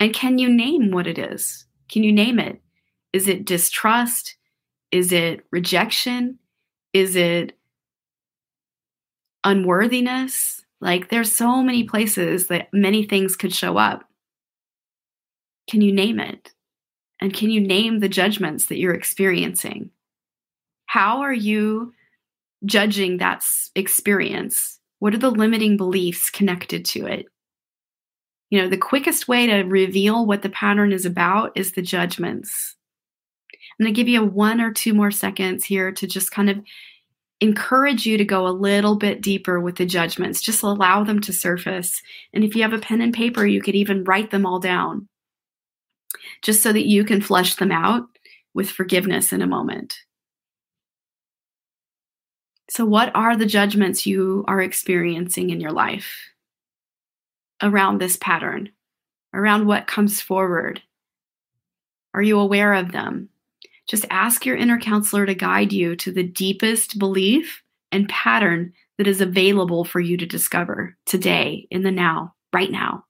[0.00, 1.66] And can you name what it is?
[1.88, 2.60] Can you name it?
[3.12, 4.36] Is it distrust?
[4.90, 6.38] Is it rejection?
[6.92, 7.56] Is it
[9.44, 10.62] unworthiness?
[10.80, 14.04] Like there's so many places that many things could show up.
[15.68, 16.52] Can you name it?
[17.20, 19.90] And can you name the judgments that you're experiencing?
[20.86, 21.92] How are you
[22.64, 23.44] judging that
[23.74, 24.78] experience?
[25.00, 27.26] What are the limiting beliefs connected to it?
[28.50, 32.76] You know, the quickest way to reveal what the pattern is about is the judgments.
[33.52, 36.50] I'm going to give you a one or two more seconds here to just kind
[36.50, 36.58] of
[37.40, 40.40] encourage you to go a little bit deeper with the judgments.
[40.40, 42.02] Just allow them to surface.
[42.32, 45.08] And if you have a pen and paper, you could even write them all down
[46.42, 48.06] just so that you can flush them out
[48.54, 49.98] with forgiveness in a moment.
[52.70, 56.12] So, what are the judgments you are experiencing in your life
[57.62, 58.70] around this pattern,
[59.34, 60.82] around what comes forward?
[62.14, 63.28] Are you aware of them?
[63.88, 69.06] Just ask your inner counselor to guide you to the deepest belief and pattern that
[69.06, 73.04] is available for you to discover today, in the now, right now.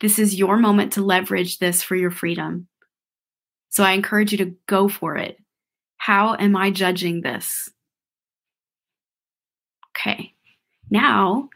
[0.00, 2.66] This is your moment to leverage this for your freedom.
[3.70, 5.38] So I encourage you to go for it.
[5.98, 7.70] How am I judging this?
[9.96, 10.34] Okay,
[10.90, 11.48] now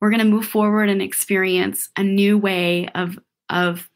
[0.00, 3.18] we're going to move forward and experience a new way of,
[3.48, 3.88] of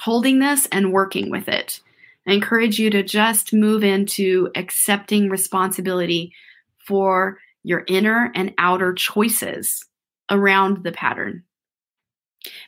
[0.00, 1.80] holding this and working with it.
[2.26, 6.32] I encourage you to just move into accepting responsibility
[6.78, 9.84] for your inner and outer choices
[10.30, 11.42] around the pattern.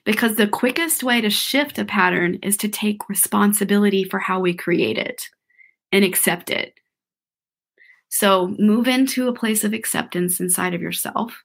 [0.05, 4.55] Because the quickest way to shift a pattern is to take responsibility for how we
[4.55, 5.29] create it
[5.93, 6.75] and accept it.
[8.09, 11.45] So move into a place of acceptance inside of yourself.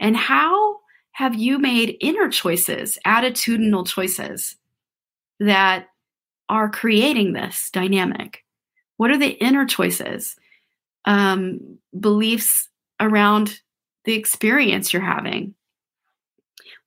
[0.00, 0.78] And how
[1.12, 4.56] have you made inner choices, attitudinal choices
[5.40, 5.86] that
[6.48, 8.44] are creating this dynamic?
[8.96, 10.36] What are the inner choices,
[11.04, 12.68] um, beliefs
[13.00, 13.60] around
[14.04, 15.54] the experience you're having?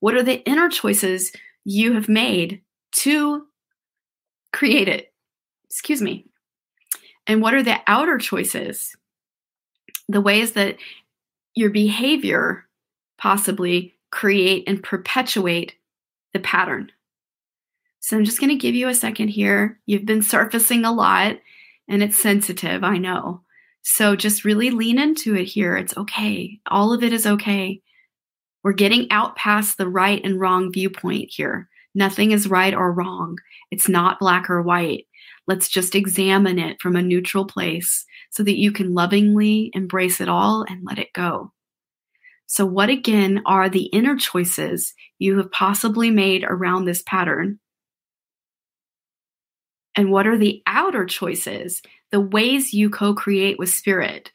[0.00, 1.32] What are the inner choices
[1.64, 2.62] you have made
[2.96, 3.46] to
[4.52, 5.12] create it?
[5.66, 6.26] Excuse me.
[7.26, 8.96] And what are the outer choices?
[10.08, 10.76] The ways that
[11.54, 12.66] your behavior
[13.22, 15.76] possibly create and perpetuate
[16.32, 16.90] the pattern.
[18.00, 19.78] So I'm just going to give you a second here.
[19.86, 21.36] You've been surfacing a lot
[21.88, 23.42] and it's sensitive, I know.
[23.82, 25.76] So just really lean into it here.
[25.76, 26.58] It's okay.
[26.66, 27.80] All of it is okay.
[28.64, 31.68] We're getting out past the right and wrong viewpoint here.
[31.94, 33.38] Nothing is right or wrong.
[33.70, 35.06] It's not black or white.
[35.46, 40.28] Let's just examine it from a neutral place so that you can lovingly embrace it
[40.28, 41.52] all and let it go.
[42.52, 47.58] So, what again are the inner choices you have possibly made around this pattern
[49.94, 51.80] and what are the outer choices,
[52.10, 54.30] the ways you co create with spirit?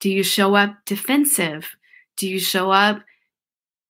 [0.00, 1.68] Do you show up defensive?
[2.16, 3.02] Do you show up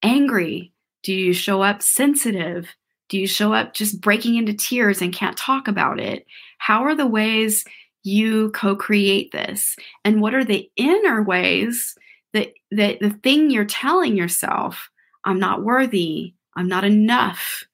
[0.03, 0.75] angry?
[1.03, 2.69] Do you show up sensitive?
[3.09, 6.27] Do you show up just breaking into tears and can't talk about it?
[6.59, 7.65] How are the ways
[8.03, 9.75] you co create this?
[10.05, 11.97] And what are the inner ways
[12.33, 14.91] that, that the thing you're telling yourself,
[15.25, 17.65] I'm not worthy, I'm not enough,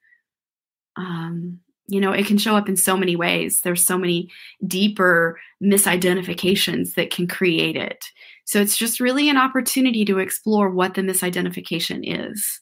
[0.97, 3.61] um, you know it can show up in so many ways.
[3.61, 4.31] There's so many
[4.67, 8.05] deeper misidentifications that can create it.
[8.45, 12.61] So it's just really an opportunity to explore what the misidentification is.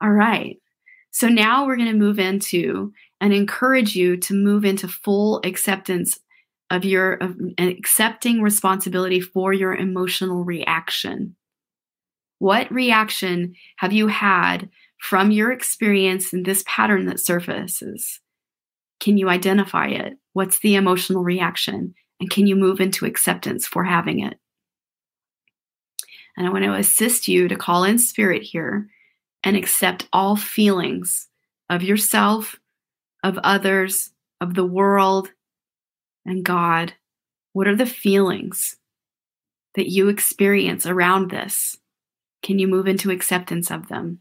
[0.00, 0.58] All right.
[1.10, 6.18] So now we're going to move into and encourage you to move into full acceptance
[6.70, 11.36] of your of accepting responsibility for your emotional reaction
[12.38, 18.20] what reaction have you had from your experience in this pattern that surfaces?
[19.00, 20.14] Can you identify it?
[20.32, 21.94] What's the emotional reaction?
[22.20, 24.38] And can you move into acceptance for having it?
[26.36, 28.88] And I want to assist you to call in spirit here
[29.42, 31.28] and accept all feelings
[31.70, 32.56] of yourself,
[33.22, 34.10] of others,
[34.40, 35.30] of the world,
[36.26, 36.92] and God.
[37.52, 38.76] What are the feelings
[39.74, 41.76] that you experience around this?
[42.42, 44.20] Can you move into acceptance of them?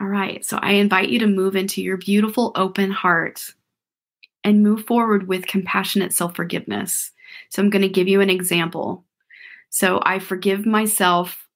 [0.00, 3.52] All right, so I invite you to move into your beautiful open heart
[4.44, 7.10] and move forward with compassionate self forgiveness.
[7.50, 9.04] So I'm going to give you an example.
[9.70, 11.46] So I forgive myself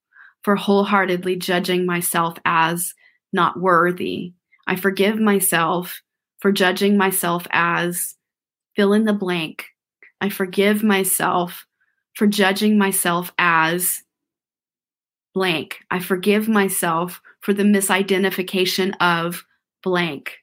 [0.43, 2.95] for wholeheartedly judging myself as
[3.33, 4.33] not worthy.
[4.67, 6.03] I forgive myself
[6.41, 8.17] for judging myself as
[8.77, 9.67] fill in the blank.
[10.21, 11.67] I forgive myself
[12.15, 14.03] for judging myself as
[15.35, 15.81] blank.
[15.91, 19.45] I forgive myself for the misidentification of
[19.83, 20.39] blank.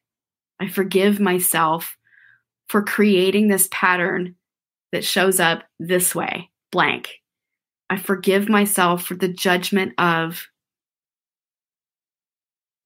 [0.60, 1.98] I forgive myself
[2.68, 4.36] for creating this pattern
[4.92, 7.22] that shows up this way, blank.
[7.90, 10.48] I forgive myself for the judgment of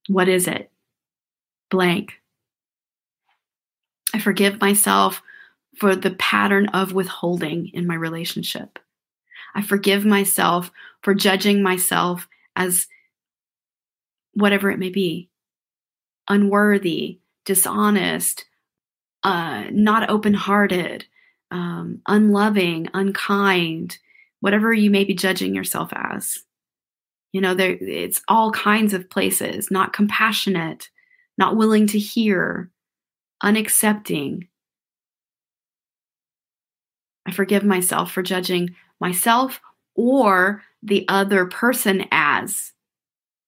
[0.08, 0.70] what is it?
[1.74, 2.22] Blank.
[4.14, 5.24] I forgive myself
[5.80, 8.78] for the pattern of withholding in my relationship.
[9.56, 10.70] I forgive myself
[11.02, 12.86] for judging myself as
[14.34, 15.32] whatever it may be
[16.30, 18.46] unworthy, dishonest,
[19.24, 21.06] uh, not open hearted,
[21.50, 23.98] um, unloving, unkind,
[24.42, 26.38] whatever you may be judging yourself as.
[27.32, 30.92] You know, there it's all kinds of places, not compassionate,
[31.38, 32.70] not willing to hear,
[33.44, 34.48] unaccepting.
[37.26, 39.60] I forgive myself for judging myself
[39.96, 42.72] or the other person as.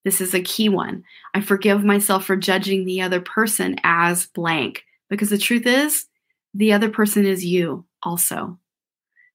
[0.03, 1.03] This is a key one.
[1.33, 6.05] I forgive myself for judging the other person as blank because the truth is,
[6.53, 8.57] the other person is you also.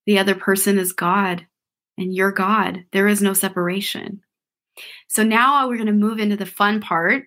[0.06, 1.46] The other person is God
[1.98, 2.84] and you're God.
[2.92, 4.22] There is no separation.
[5.08, 7.26] So now we're going to move into the fun part.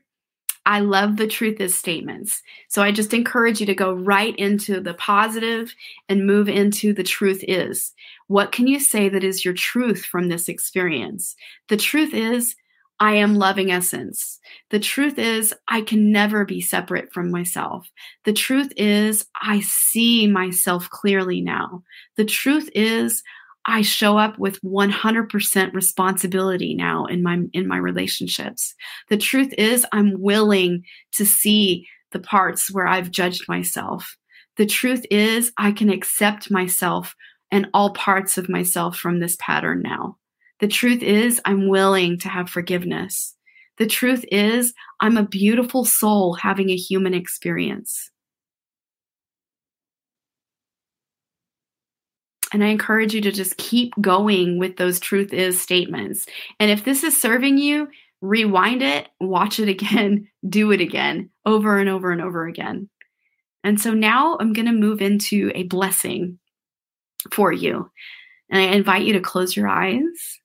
[0.65, 2.41] I love the truth is statements.
[2.69, 5.75] So I just encourage you to go right into the positive
[6.07, 7.93] and move into the truth is.
[8.27, 11.35] What can you say that is your truth from this experience?
[11.67, 12.55] The truth is,
[12.99, 14.39] I am loving essence.
[14.69, 17.91] The truth is, I can never be separate from myself.
[18.23, 21.83] The truth is, I see myself clearly now.
[22.15, 23.21] The truth is,
[23.65, 28.75] I show up with 100% responsibility now in my in my relationships.
[29.09, 30.83] The truth is I'm willing
[31.13, 34.17] to see the parts where I've judged myself.
[34.57, 37.15] The truth is I can accept myself
[37.51, 40.17] and all parts of myself from this pattern now.
[40.59, 43.35] The truth is I'm willing to have forgiveness.
[43.77, 48.11] The truth is I'm a beautiful soul having a human experience.
[52.53, 56.27] And I encourage you to just keep going with those truth is statements.
[56.59, 57.89] And if this is serving you,
[58.21, 62.89] rewind it, watch it again, do it again, over and over and over again.
[63.63, 66.37] And so now I'm going to move into a blessing
[67.31, 67.89] for you.
[68.49, 70.39] And I invite you to close your eyes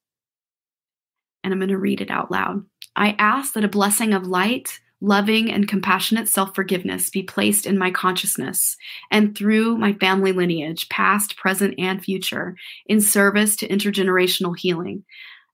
[1.44, 2.64] and I'm going to read it out loud.
[2.96, 7.78] I ask that a blessing of light, loving, and compassionate self forgiveness be placed in
[7.78, 8.76] my consciousness
[9.10, 15.04] and through my family lineage, past, present, and future, in service to intergenerational healing.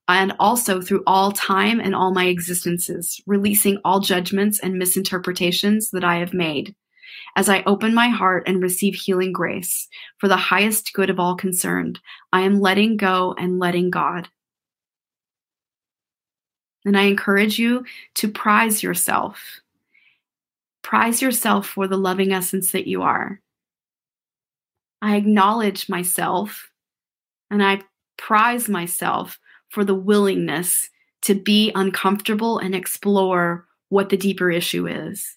[0.07, 6.03] And also through all time and all my existences, releasing all judgments and misinterpretations that
[6.03, 6.75] I have made.
[7.35, 9.87] As I open my heart and receive healing grace
[10.19, 11.99] for the highest good of all concerned,
[12.31, 14.29] I am letting go and letting God.
[16.85, 17.83] And I encourage you
[18.15, 19.61] to prize yourself.
[20.83, 23.41] Prize yourself for the loving essence that you are.
[25.01, 26.69] I acknowledge myself
[27.49, 27.81] and I
[28.17, 30.89] prize myself for the willingness
[31.23, 35.35] to be uncomfortable and explore what the deeper issue is.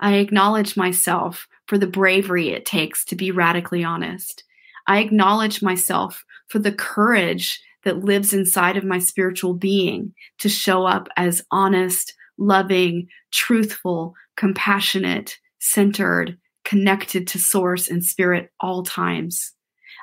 [0.00, 4.44] I acknowledge myself for the bravery it takes to be radically honest.
[4.86, 10.86] I acknowledge myself for the courage that lives inside of my spiritual being to show
[10.86, 19.52] up as honest, loving, truthful, compassionate, centered, connected to source and spirit all times.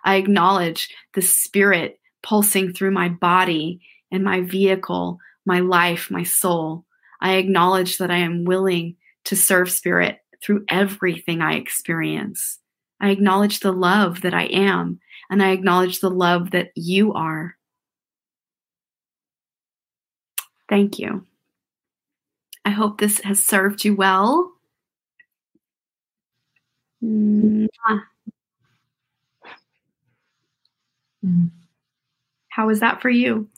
[0.03, 6.85] I acknowledge the spirit pulsing through my body and my vehicle, my life, my soul.
[7.19, 12.59] I acknowledge that I am willing to serve spirit through everything I experience.
[12.99, 17.55] I acknowledge the love that I am, and I acknowledge the love that you are.
[20.71, 21.27] Thank you.
[22.63, 24.53] I hope this has served you well.
[27.03, 27.67] Mm.
[32.47, 33.49] How was that for you?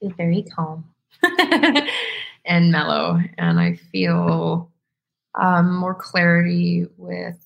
[0.00, 0.86] Very calm
[2.46, 3.20] and mellow.
[3.36, 4.70] And I feel
[5.38, 7.36] um, more clarity with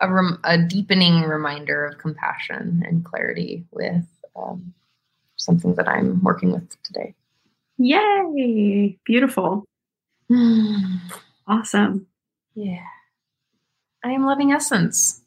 [0.00, 4.72] a, rem- a, deepening reminder of compassion and clarity with um,
[5.42, 7.14] something that I'm working with today.
[7.78, 8.98] Yay!
[9.04, 9.64] Beautiful.
[11.46, 12.06] awesome.
[12.54, 12.86] Yeah.
[14.04, 15.20] I am loving essence.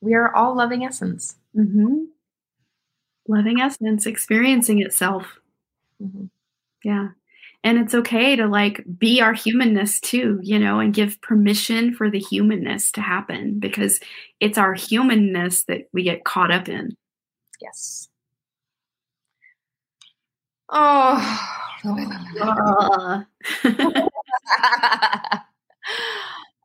[0.00, 1.36] We are all loving essence.
[1.56, 2.04] Mm-hmm.
[3.28, 5.38] Loving essence, experiencing itself.
[6.02, 6.24] Mm-hmm.
[6.82, 7.08] Yeah.
[7.64, 12.10] And it's okay to like be our humanness too, you know, and give permission for
[12.10, 14.00] the humanness to happen because
[14.40, 16.96] it's our humanness that we get caught up in.
[17.60, 18.08] Yes.
[20.72, 21.48] Oh.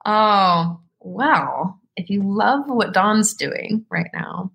[0.05, 4.51] oh, well, if you love what Dawn's doing right now,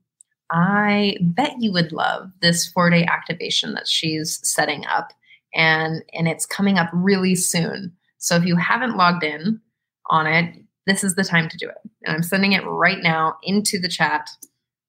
[0.51, 5.13] I bet you would love this four day activation that she's setting up.
[5.55, 7.93] And, and it's coming up really soon.
[8.19, 9.61] So if you haven't logged in
[10.09, 10.55] on it,
[10.87, 11.77] this is the time to do it.
[12.05, 14.31] And I'm sending it right now into the chat.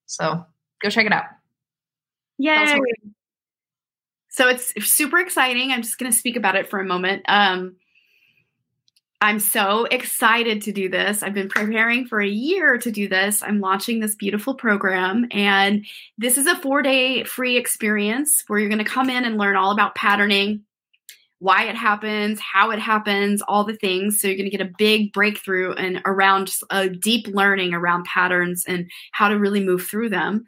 [0.06, 0.46] So
[0.82, 1.26] go check it out.
[2.38, 2.80] Yay.
[4.34, 5.72] So it's super exciting.
[5.72, 7.22] I'm just going to speak about it for a moment.
[7.28, 7.76] Um,
[9.22, 11.22] I'm so excited to do this.
[11.22, 13.44] I've been preparing for a year to do this.
[13.44, 15.86] I'm launching this beautiful program, and
[16.18, 19.56] this is a four day free experience where you're going to come in and learn
[19.56, 20.64] all about patterning,
[21.38, 24.20] why it happens, how it happens, all the things.
[24.20, 28.66] So you're going to get a big breakthrough and around a deep learning around patterns
[28.68, 30.46] and how to really move through them.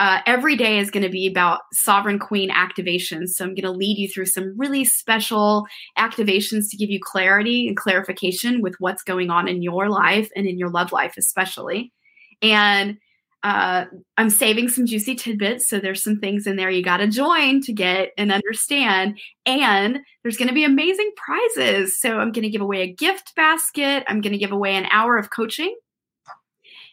[0.00, 3.32] Uh, every day is going to be about sovereign queen activations.
[3.32, 5.66] So I'm going to lead you through some really special
[5.98, 10.46] activations to give you clarity and clarification with what's going on in your life and
[10.46, 11.92] in your love life, especially.
[12.40, 12.96] And
[13.42, 13.84] uh,
[14.16, 15.68] I'm saving some juicy tidbits.
[15.68, 19.18] So there's some things in there you got to join to get and understand.
[19.44, 22.00] And there's going to be amazing prizes.
[22.00, 24.04] So I'm going to give away a gift basket.
[24.08, 25.76] I'm going to give away an hour of coaching.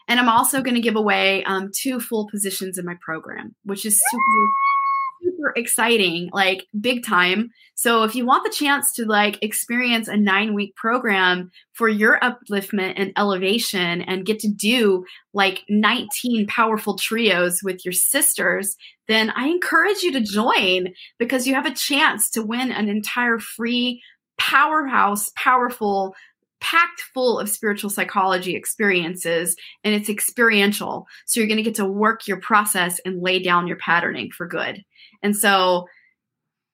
[0.07, 3.85] And I'm also going to give away um, two full positions in my program, which
[3.85, 4.47] is super
[5.23, 7.49] super exciting, like big time.
[7.75, 12.19] So if you want the chance to like experience a nine week program for your
[12.19, 18.75] upliftment and elevation and get to do like 19 powerful trios with your sisters,
[19.07, 23.39] then I encourage you to join because you have a chance to win an entire
[23.39, 24.01] free
[24.37, 26.15] powerhouse, powerful
[26.59, 31.07] packed full of spiritual psychology experiences and it's experiential.
[31.25, 34.47] So you're going to get to work your process and lay down your patterning for
[34.47, 34.83] good.
[35.21, 35.87] And so,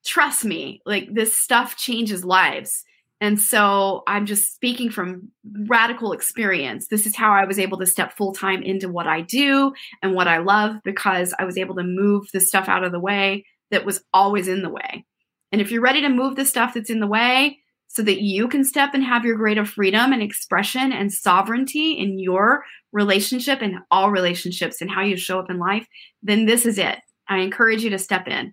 [0.04, 2.84] trust me, like this stuff changes lives.
[3.20, 5.30] And so, I'm just speaking from
[5.66, 6.88] radical experience.
[6.88, 9.72] This is how I was able to step full time into what I do
[10.02, 13.00] and what I love because I was able to move the stuff out of the
[13.00, 15.04] way that was always in the way.
[15.52, 17.58] And if you're ready to move the stuff that's in the way,
[17.94, 22.18] so that you can step and have your greater freedom and expression and sovereignty in
[22.18, 25.86] your relationship and all relationships and how you show up in life,
[26.20, 26.98] then this is it.
[27.28, 28.52] I encourage you to step in.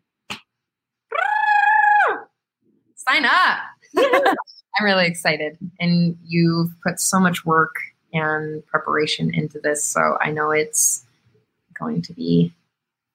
[2.96, 3.58] Sign up.
[3.98, 5.58] I'm really excited.
[5.80, 7.74] And you've put so much work
[8.14, 9.84] and preparation into this.
[9.84, 11.04] So I know it's
[11.80, 12.54] going to be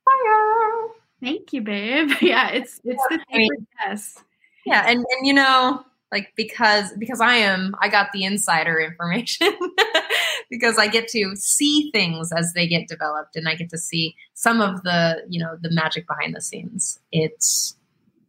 [0.04, 0.88] fire.
[1.22, 2.10] Thank you, babe.
[2.20, 4.24] Yeah, it's it's the sacred yes.
[4.64, 9.56] Yeah, and and you know, like because because I am I got the insider information
[10.50, 14.14] because I get to see things as they get developed and I get to see
[14.34, 17.00] some of the you know the magic behind the scenes.
[17.12, 17.76] It's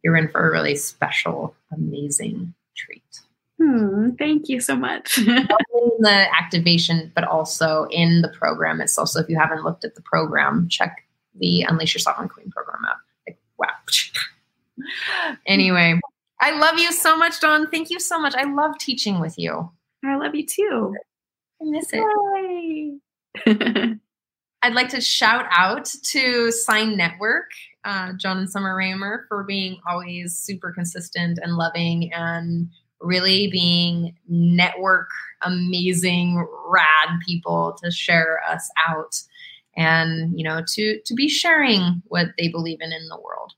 [0.02, 3.20] you're in for a really special, amazing treat.
[3.60, 5.18] Hmm, thank you so much.
[5.88, 9.08] in the activation, but also in the program itself.
[9.08, 11.04] So if you haven't looked at the program, check
[11.38, 12.96] the Unleash Your Sovereign Queen program out.
[13.26, 13.68] Like, wow.
[15.46, 15.98] anyway,
[16.40, 17.68] I love you so much, Dawn.
[17.70, 18.34] Thank you so much.
[18.36, 19.70] I love teaching with you.
[20.04, 20.94] I love you too.
[21.60, 22.98] I miss it.
[24.62, 27.50] I'd like to shout out to Sign Network,
[27.84, 32.68] uh, John and Summer Raymer, for being always super consistent and loving and
[33.00, 35.08] really being network
[35.42, 39.20] amazing, rad people to share us out
[39.76, 43.54] and you know to to be sharing what they believe in in the world.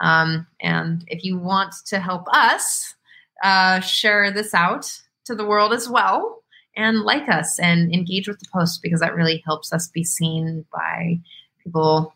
[0.00, 2.94] Um, and if you want to help us
[3.42, 6.42] uh, share this out to the world as well,
[6.76, 10.64] and like us and engage with the post because that really helps us be seen
[10.72, 11.18] by
[11.62, 12.14] people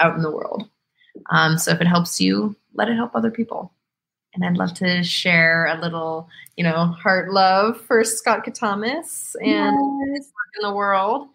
[0.00, 0.68] out in the world.
[1.30, 3.72] Um, so if it helps you, let it help other people.
[4.34, 9.76] And I'd love to share a little, you know, heart love for Scott Catamas and
[10.14, 10.32] yes.
[10.56, 11.28] in the world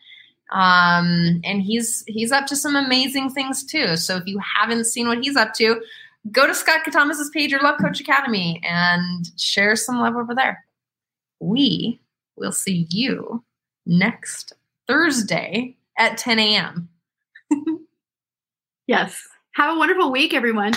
[0.52, 3.98] um, and he's he's up to some amazing things too.
[3.98, 5.82] So if you haven't seen what he's up to,
[6.32, 10.64] go to Scott Catamas's page or Love Coach Academy and share some love over there.
[11.40, 12.00] We
[12.36, 13.44] will see you
[13.86, 14.54] next
[14.88, 16.90] Thursday at 10 a.m.
[18.88, 19.28] yes.
[19.54, 20.74] Have a wonderful week, everyone.